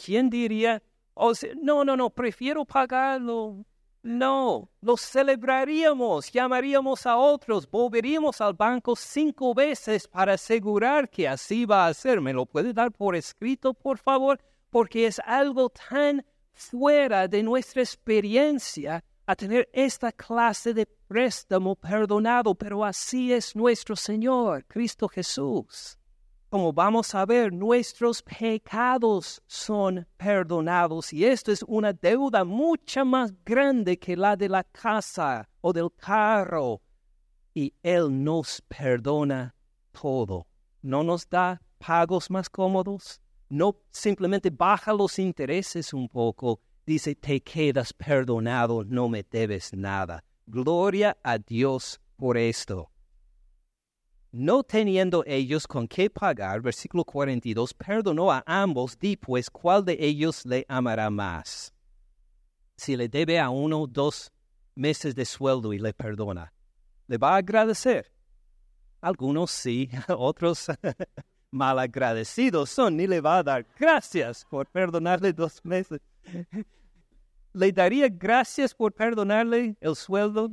[0.03, 0.83] ¿Quién diría?
[1.15, 3.65] Oh, no, no, no, prefiero pagarlo
[4.03, 11.67] no, lo celebraríamos, llamaríamos a otros, volveríamos al banco cinco veces para asegurar que así
[11.67, 12.21] va a ser.
[12.21, 14.41] ¿Me lo puede dar por escrito, por favor?
[14.71, 22.55] Porque es algo tan fuera de nuestra experiencia a tener esta clase de préstamo perdonado,
[22.55, 25.99] pero así es nuestro Señor, Cristo Jesús
[26.51, 33.33] como vamos a ver, nuestros pecados son perdonados y esto es una deuda mucho más
[33.45, 36.83] grande que la de la casa o del carro.
[37.55, 39.55] Y Él nos perdona
[39.93, 40.49] todo.
[40.83, 43.21] No nos da pagos más cómodos.
[43.51, 46.61] No simplemente baja los intereses un poco.
[46.87, 50.23] Dice, te quedas perdonado, no me debes nada.
[50.47, 52.91] Gloria a Dios por esto.
[54.31, 59.97] No teniendo ellos con qué pagar, versículo 42, perdonó a ambos, di pues, ¿cuál de
[59.99, 61.75] ellos le amará más?
[62.77, 64.31] Si le debe a uno dos
[64.77, 66.53] meses de sueldo y le perdona,
[67.09, 68.13] ¿le va a agradecer?
[69.01, 70.69] Algunos sí, otros
[71.51, 76.01] mal agradecidos son, ni le va a dar gracias por perdonarle dos meses.
[77.53, 80.53] ¿Le daría gracias por perdonarle el sueldo?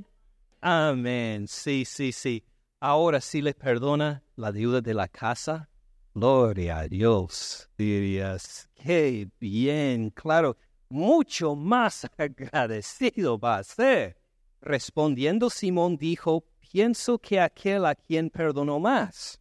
[0.62, 2.44] Amén, sí, sí, sí.
[2.80, 5.70] Ahora sí le perdona la deuda de la casa.
[6.14, 8.68] Gloria a Dios, dirías.
[8.76, 10.58] Qué bien, claro.
[10.90, 14.18] mucho más agradecido va a ser.
[14.62, 19.40] Respondiendo Simón dijo, pienso que aquel a quien perdonó más.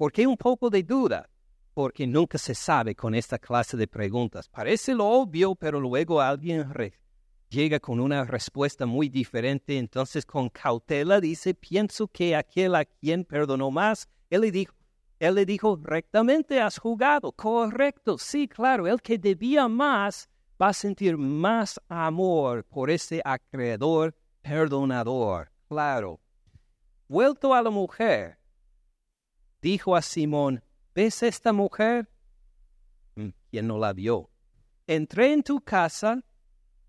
[0.00, 1.28] ¿Por qué un poco de duda?
[1.74, 4.48] Porque nunca se sabe con esta clase de preguntas.
[4.48, 6.72] Parece lo obvio, pero luego alguien
[7.50, 9.76] llega con una respuesta muy diferente.
[9.76, 14.74] Entonces con cautela dice, pienso que aquel a quien perdonó más, él le dijo,
[15.18, 20.72] él le dijo, rectamente has jugado, correcto, sí, claro, el que debía más va a
[20.72, 26.18] sentir más amor por ese acreedor perdonador, claro.
[27.06, 28.39] Vuelto a la mujer,
[29.60, 30.62] dijo a Simón,
[30.94, 32.08] ¿ves esta mujer?
[33.14, 34.30] Mm, ¿Quién no la vio?
[34.86, 36.24] Entré en tu casa,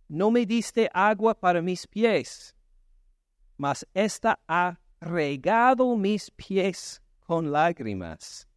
[0.07, 2.55] no me diste agua para mis pies,
[3.57, 8.47] mas esta ha regado mis pies con lágrimas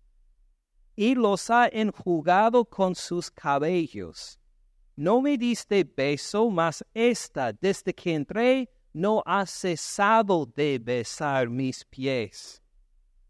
[0.97, 4.39] y los ha enjugado con sus cabellos.
[4.97, 11.85] No me diste beso, mas esta, desde que entré, no ha cesado de besar mis
[11.85, 12.63] pies.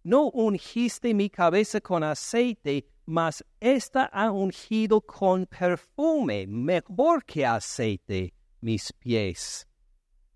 [0.06, 8.34] No ungiste mi cabeza con aceite, mas esta ha ungido con perfume, mejor que aceite,
[8.60, 9.66] mis pies.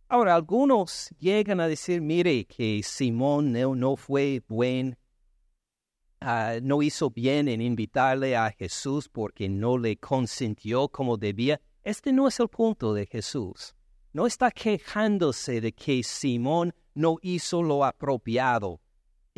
[0.08, 4.96] Ahora, algunos llegan a decir, mire, que Simón no, fue buen,
[6.22, 11.60] ah, no hizo bien en invitarle a Jesús porque no le consintió como debía.
[11.84, 13.74] Este no es el punto de Jesús.
[14.14, 18.80] No está quejándose de que Simón no hizo lo apropiado,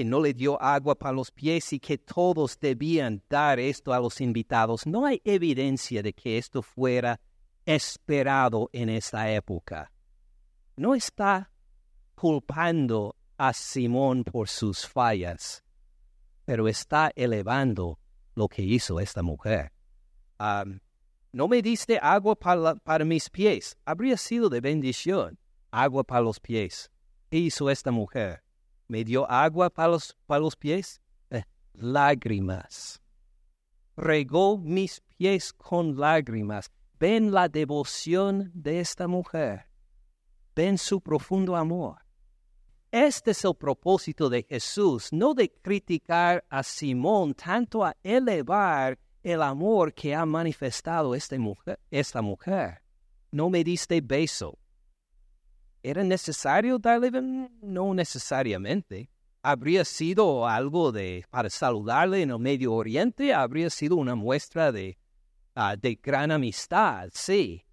[0.01, 4.01] que no le dio agua para los pies y que todos debían dar esto a
[4.01, 4.87] los invitados.
[4.87, 7.21] No hay evidencia de que esto fuera
[7.67, 9.93] esperado en esta época
[10.81, 11.53] no está
[12.15, 15.63] culpando a Simón por sus fallas,
[16.47, 17.99] pero está elevando
[18.35, 19.73] lo que hizo esta mujer.
[21.33, 25.39] no me diste agua para, mis pies, habría sido de bendición,
[25.71, 26.91] agua para los pies.
[27.29, 28.43] ¿Qué hizo esta mujer?
[28.91, 31.01] ¿Me dio agua para los, para los pies?
[31.31, 33.01] Eh, lágrimas.
[33.97, 36.71] Regó mis pies con lágrimas.
[36.99, 39.71] Ven la devoción de esta mujer
[40.55, 41.97] ven su profundo amor.
[42.91, 49.43] Este es el propósito de Jesús, no de criticar a Simón, tanto a elevar el
[49.43, 51.79] amor que ha manifestado esta mujer.
[51.91, 52.83] Esta mujer.
[53.31, 54.59] No me diste beso.
[55.83, 57.11] ¿Era necesario darle?
[57.63, 59.11] No necesariamente.
[59.43, 63.33] ¿Habría sido algo de para saludarle en el Medio Oriente?
[63.33, 64.99] Habría sido una muestra de,
[65.55, 67.65] ah, de gran amistad, sí.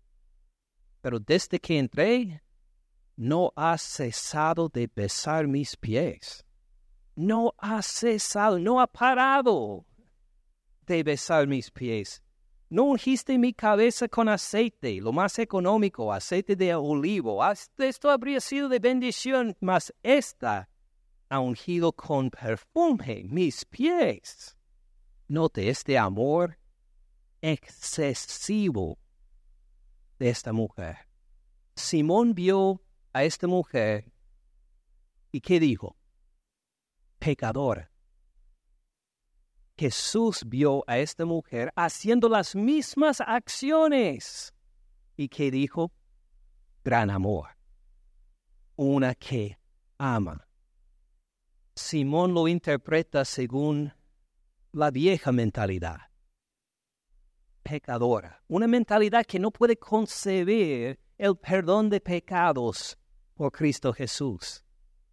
[1.01, 2.41] Pero desde que entré,
[3.17, 6.45] no ha cesado de besar mis pies.
[7.15, 9.85] No ha cesado, no ha parado
[10.85, 12.21] de besar mis pies.
[12.69, 17.39] No ungiste mi cabeza con aceite, lo más económico, aceite de olivo.
[17.77, 20.69] Esto habría sido de bendición, mas esta
[21.29, 24.57] ha ungido con perfume mis pies.
[25.29, 26.57] Note este amor
[27.41, 28.97] excesivo
[30.19, 30.97] de esta mujer.
[31.75, 32.81] Simón vio
[33.13, 34.11] a esta mujer
[35.31, 35.95] y ¿qué dijo?
[37.19, 37.91] Pecadora.
[39.77, 44.53] Jesús vio a esta mujer haciendo las mismas acciones.
[45.15, 45.91] ¿Y qué dijo?
[46.83, 47.49] Gran amor.
[48.75, 49.59] Una que
[49.97, 50.47] ama.
[51.75, 53.93] Simón lo interpreta según
[54.71, 55.97] la vieja mentalidad.
[57.61, 58.41] Pecadora.
[58.47, 62.97] Una mentalidad que no puede concebir el perdón de pecados
[63.35, 64.63] por Cristo Jesús.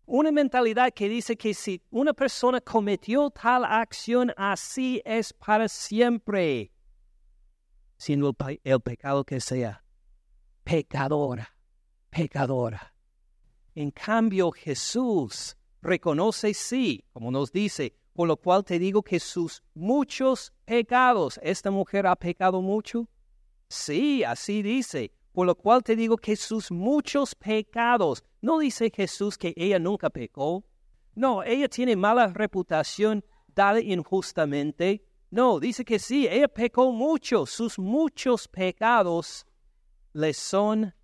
[0.07, 6.71] Una mentalidad que dice que si una persona cometió tal acción, así es para siempre,
[7.97, 9.83] siendo el, pecado que sea.
[10.63, 11.57] Pecadora,
[12.11, 12.95] pecadora.
[13.75, 19.63] En cambio, Jesús reconoce sí, como nos dice, por lo cual te digo que sus
[19.73, 23.09] muchos pecados, ¿esta mujer ha pecado mucho?
[23.69, 29.37] Sí, así dice, por lo cual te digo que sus muchos pecados, no dice Jesús
[29.37, 30.65] que ella nunca pecó,
[31.17, 37.81] no, ella tiene mala reputación dada injustamente, no, dice que sí, ella pecó mucho, sus
[37.81, 39.45] muchos pecados
[40.13, 40.95] le son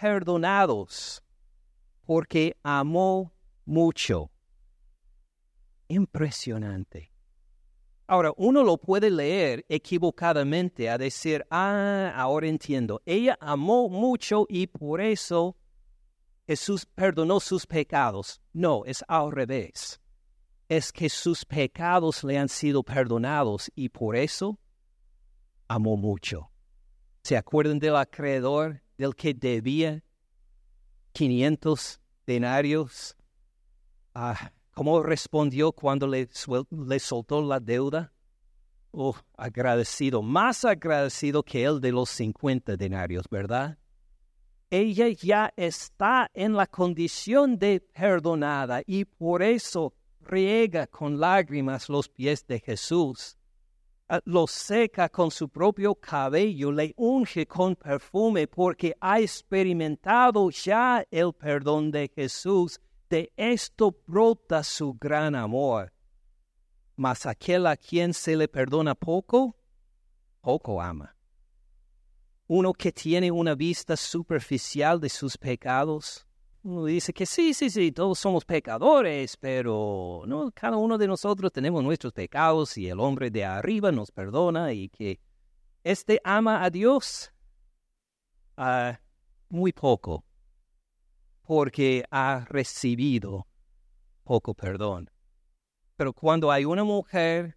[0.00, 1.20] perdonados
[2.04, 4.30] porque amó mucho.
[5.88, 7.13] Impresionante.
[8.06, 14.66] Ahora, uno lo puede leer equivocadamente a decir, ah, ahora entiendo, ella amó mucho y
[14.66, 15.56] por eso
[16.46, 18.42] Jesús perdonó sus pecados.
[18.52, 20.00] No, es al revés.
[20.68, 24.58] Es que sus pecados le han sido perdonados y por eso
[25.66, 26.50] amó mucho.
[27.22, 30.04] ¿Se acuerdan del acreedor del que debía
[31.12, 33.16] 500 denarios?
[34.14, 36.28] Ah, ¿Cómo respondió cuando le,
[36.98, 38.12] soltó la deuda?
[38.90, 43.78] Oh, agradecido, más agradecido que el de los 50 denarios, ¿verdad?
[44.70, 52.08] Ella ya está en la condición de perdonada y por eso riega con lágrimas los
[52.08, 53.36] pies de Jesús.
[54.08, 61.04] Ah, lo seca con su propio cabello, le unge con perfume porque ha experimentado ya
[61.10, 62.80] el perdón de Jesús.
[63.14, 65.92] De esto brota su gran amor.
[66.96, 69.56] Mas aquel a quien se le perdona poco,
[70.40, 71.14] poco ama.
[72.48, 76.26] Uno que tiene una vista superficial de sus pecados,
[76.64, 81.52] uno dice que sí, sí, sí, todos somos pecadores, pero no, cada uno de nosotros
[81.52, 85.20] tenemos nuestros pecados y el hombre de arriba nos perdona y que
[85.84, 87.32] este ama a Dios
[88.58, 88.94] uh,
[89.50, 90.24] muy poco,
[91.44, 93.46] porque ha recibido
[94.24, 95.10] poco perdón.
[95.96, 97.56] Pero cuando hay una mujer,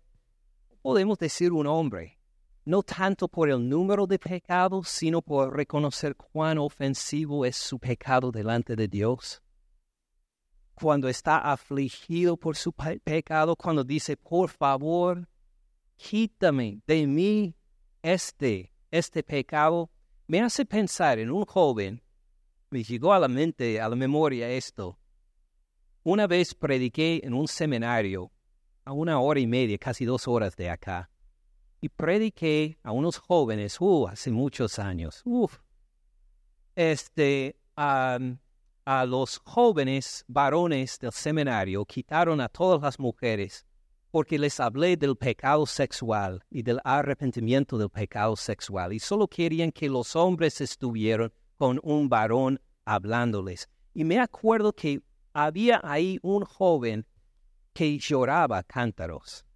[0.81, 2.19] podemos decir un hombre,
[2.65, 8.31] no tanto por el número de pecados, sino por reconocer cuán ofensivo es su pecado
[8.31, 9.41] delante de Dios.
[10.75, 15.27] Cuando está afligido por su pecado, cuando dice, por favor,
[15.95, 17.55] quítame de mí
[18.03, 19.89] este, este pecado,
[20.27, 22.03] me hace pensar en un joven,
[22.69, 24.97] me llegó a la mente, a la memoria esto.
[26.03, 28.31] Una vez prediqué en un seminario
[28.85, 31.09] a una hora y media, casi dos horas de acá
[31.81, 35.59] y prediqué a unos jóvenes, uh, hace muchos años, uf,
[36.75, 38.19] este, a
[39.05, 43.65] los jóvenes varones del seminario quitaron a todas las mujeres
[44.09, 49.71] porque les hablé del pecado sexual y del arrepentimiento del pecado sexual y solo querían
[49.71, 53.69] que los hombres estuvieran con un varón hablándoles.
[53.93, 55.01] Y me acuerdo que
[55.33, 57.05] había ahí un joven
[57.73, 59.47] que lloraba cántaros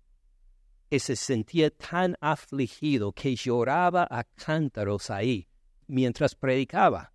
[0.91, 5.47] que se sentía tan afligido que lloraba a cántaros ahí
[5.87, 7.13] mientras predicaba.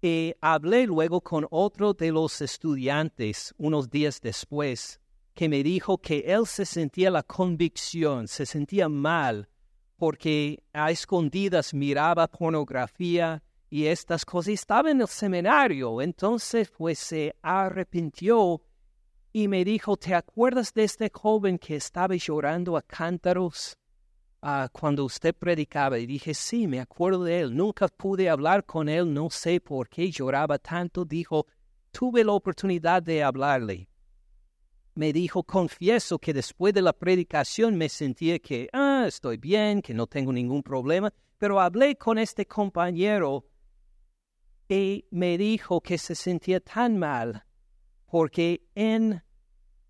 [0.00, 5.02] Y hablé luego con otro de los estudiantes unos días después,
[5.34, 9.50] que me dijo que él se sentía la convicción, se sentía mal,
[9.98, 13.42] porque a escondidas miraba pornografía
[13.72, 14.52] y estas cosas.
[14.52, 18.60] Estaba en el seminario, entonces pues se arrepintió
[19.32, 23.78] y me dijo, ¿te acuerdas de este joven que estaba llorando a cántaros
[24.42, 25.98] ah, cuando usted predicaba?
[25.98, 27.56] Y dije, sí, me acuerdo de él.
[27.56, 31.06] Nunca pude hablar con él, no sé por qué lloraba tanto.
[31.06, 31.46] Dijo,
[31.92, 33.88] tuve la oportunidad de hablarle.
[34.94, 39.94] Me dijo, confieso que después de la predicación me sentía que, ah, estoy bien, que
[39.94, 43.46] no tengo ningún problema, pero hablé con este compañero
[44.72, 47.44] y me dijo que se sentía tan mal
[48.06, 49.22] porque en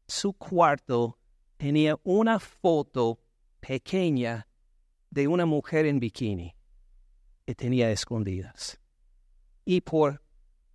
[0.09, 1.21] su cuarto
[1.57, 3.21] tenía una foto
[3.61, 4.49] pequeña
[5.09, 6.57] de una mujer en bikini
[7.47, 8.81] que tenía escondidas.
[9.65, 10.21] Y por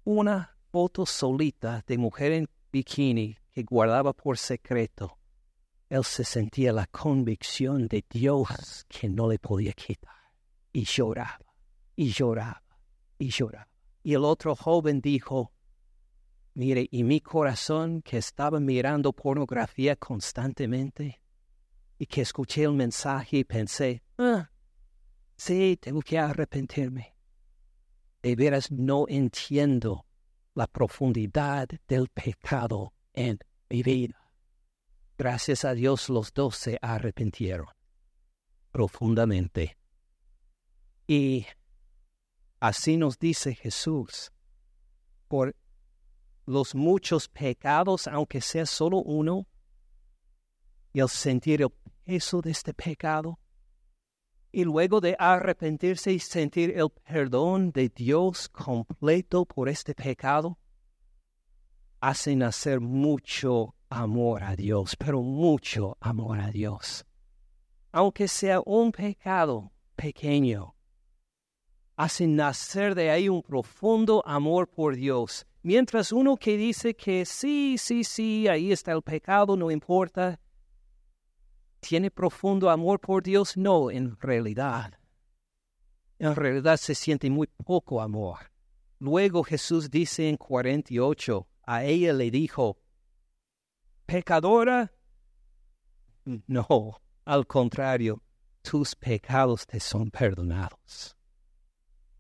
[0.06, 5.18] una foto solita de mujer en bikini que guardaba por secreto,
[5.90, 10.16] él se sentía la convicción de Dios que no le podía quitar.
[10.72, 11.54] Y lloraba,
[11.98, 12.64] y lloraba,
[13.20, 13.68] y lloraba.
[14.08, 15.52] Y el otro joven dijo,
[16.54, 21.22] Mire, y mi corazón que estaba mirando pornografía constantemente
[22.00, 24.50] y que escuché el mensaje y pensé, ah,
[25.36, 27.18] sí, tengo que arrepentirme.
[28.22, 30.06] De veras no entiendo
[30.56, 33.38] la profundidad del pecado en
[33.70, 34.32] mi vida.
[35.18, 37.68] Gracias a Dios los dos se arrepintieron
[38.72, 39.78] profundamente.
[41.06, 41.46] Y
[42.60, 44.32] así nos dice Jesús,
[45.28, 45.56] por
[46.46, 49.48] los muchos pecados, aunque sea solo uno,
[50.94, 51.72] y el sentir el
[52.06, 53.40] peso de este pecado,
[54.52, 60.58] y luego de arrepentirse y sentir el perdón de Dios completo por este pecado,
[62.00, 67.06] hace nacer mucho amor a Dios, pero mucho amor a Dios.
[67.92, 70.77] Aunque sea un pecado pequeño,
[71.98, 77.76] hace nacer de ahí un profundo amor por Dios Mientras uno que dice que sí,
[77.78, 80.40] sí, sí, ahí está el pecado, no importa,
[81.82, 84.98] tiene profundo amor por Dios, no, en realidad.
[86.20, 88.50] En realidad se siente muy poco amor.
[89.00, 92.78] Luego Jesús dice en 48, a ella le dijo,
[94.06, 94.94] pecadora,
[96.24, 98.24] no, al contrario,
[98.62, 101.17] tus pecados te son perdonados.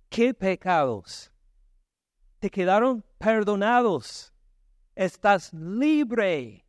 [0.10, 1.32] ¿Qué pecados?
[2.39, 4.34] Te quedaron perdonados.
[4.95, 6.66] Estás libre.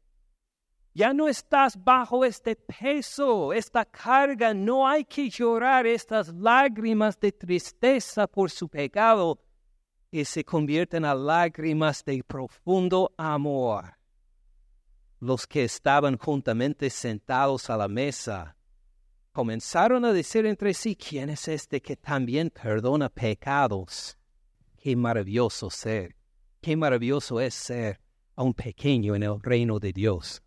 [0.93, 4.53] Ya no estás bajo este peso, esta carga.
[4.53, 9.39] No hay que llorar estas lágrimas de tristeza por su pecado
[10.11, 13.95] y se convierten a lágrimas de profundo amor.
[15.21, 18.58] Los que estaban juntamente sentados a la mesa
[19.39, 24.19] comenzaron a decir entre sí, ¿quién es este que también perdona pecados?
[24.77, 26.17] Qué maravilloso ser,
[26.61, 28.01] qué maravilloso es ser
[28.35, 30.43] a un pequeño en el reino de Dios.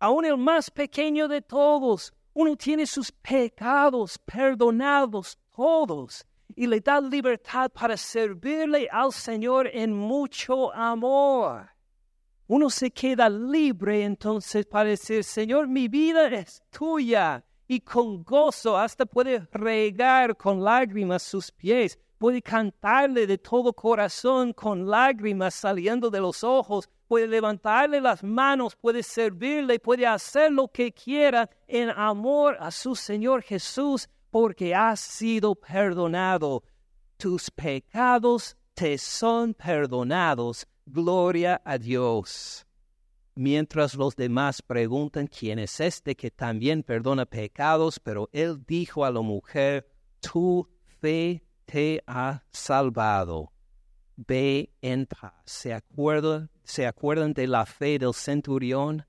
[0.00, 6.26] Aún el más pequeño de todos, uno tiene sus pecados perdonados todos
[6.56, 11.68] y le da libertad para servirle al Señor en mucho amor.
[12.48, 17.44] Uno se queda libre entonces para decir, Señor, mi vida es tuya.
[17.68, 24.52] Y con gozo hasta puede regar con lágrimas sus pies, puede cantarle de todo corazón
[24.52, 30.68] con lágrimas saliendo de los ojos, puede levantarle las manos, puede servirle, puede hacer lo
[30.68, 36.62] que quiera en amor a su Señor Jesús porque has sido perdonado.
[37.16, 40.66] Tus pecados te son perdonados.
[40.84, 42.65] Gloria a Dios.
[43.38, 49.10] Mientras los demás preguntan quién es este que también perdona pecados, pero él dijo a
[49.10, 49.86] la mujer,
[50.20, 50.66] tu
[51.00, 53.52] fe te ha salvado.
[54.16, 55.34] Ve en paz.
[55.44, 59.04] ¿Se acuerdan, ¿Se acuerdan de la fe del centurión?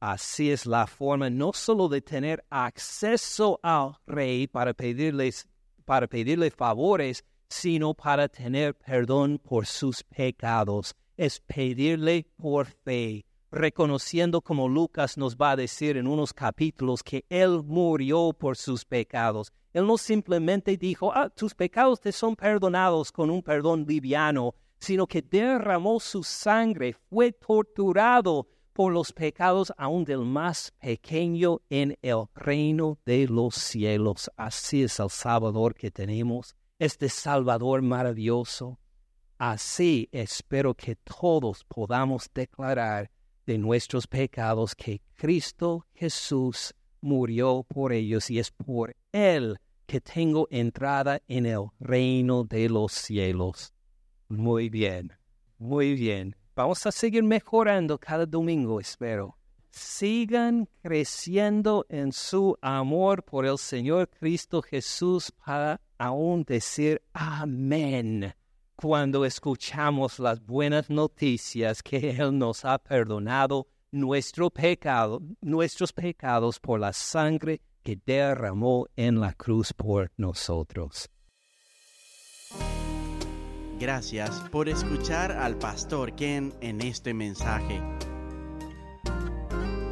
[0.00, 5.46] Así es la forma no solo de tener acceso al rey para, pedirles,
[5.84, 10.94] para pedirle favores, sino para tener perdón por sus pecados.
[11.18, 17.24] Es pedirle por fe, reconociendo como Lucas nos va a decir en unos capítulos que
[17.28, 19.52] Él murió por sus pecados.
[19.72, 25.06] Él no simplemente dijo, ah, tus pecados te son perdonados con un perdón liviano, sino
[25.06, 32.26] que derramó su sangre, fue torturado por los pecados aún del más pequeño en el
[32.34, 34.30] reino de los cielos.
[34.36, 38.78] Así es el Salvador que tenemos, este Salvador maravilloso.
[39.36, 43.10] Así espero que todos podamos declarar
[43.48, 50.46] de nuestros pecados que Cristo Jesús murió por ellos y es por Él que tengo
[50.50, 53.72] entrada en el reino de los cielos.
[54.28, 55.14] Muy bien,
[55.56, 56.36] muy bien.
[56.54, 59.38] Vamos a seguir mejorando cada domingo, espero.
[59.70, 68.34] Sigan creciendo en su amor por el Señor Cristo Jesús para aún decir amén
[68.80, 76.78] cuando escuchamos las buenas noticias que Él nos ha perdonado nuestro pecado, nuestros pecados por
[76.78, 81.10] la sangre que derramó en la cruz por nosotros.
[83.80, 87.82] Gracias por escuchar al pastor Ken en este mensaje.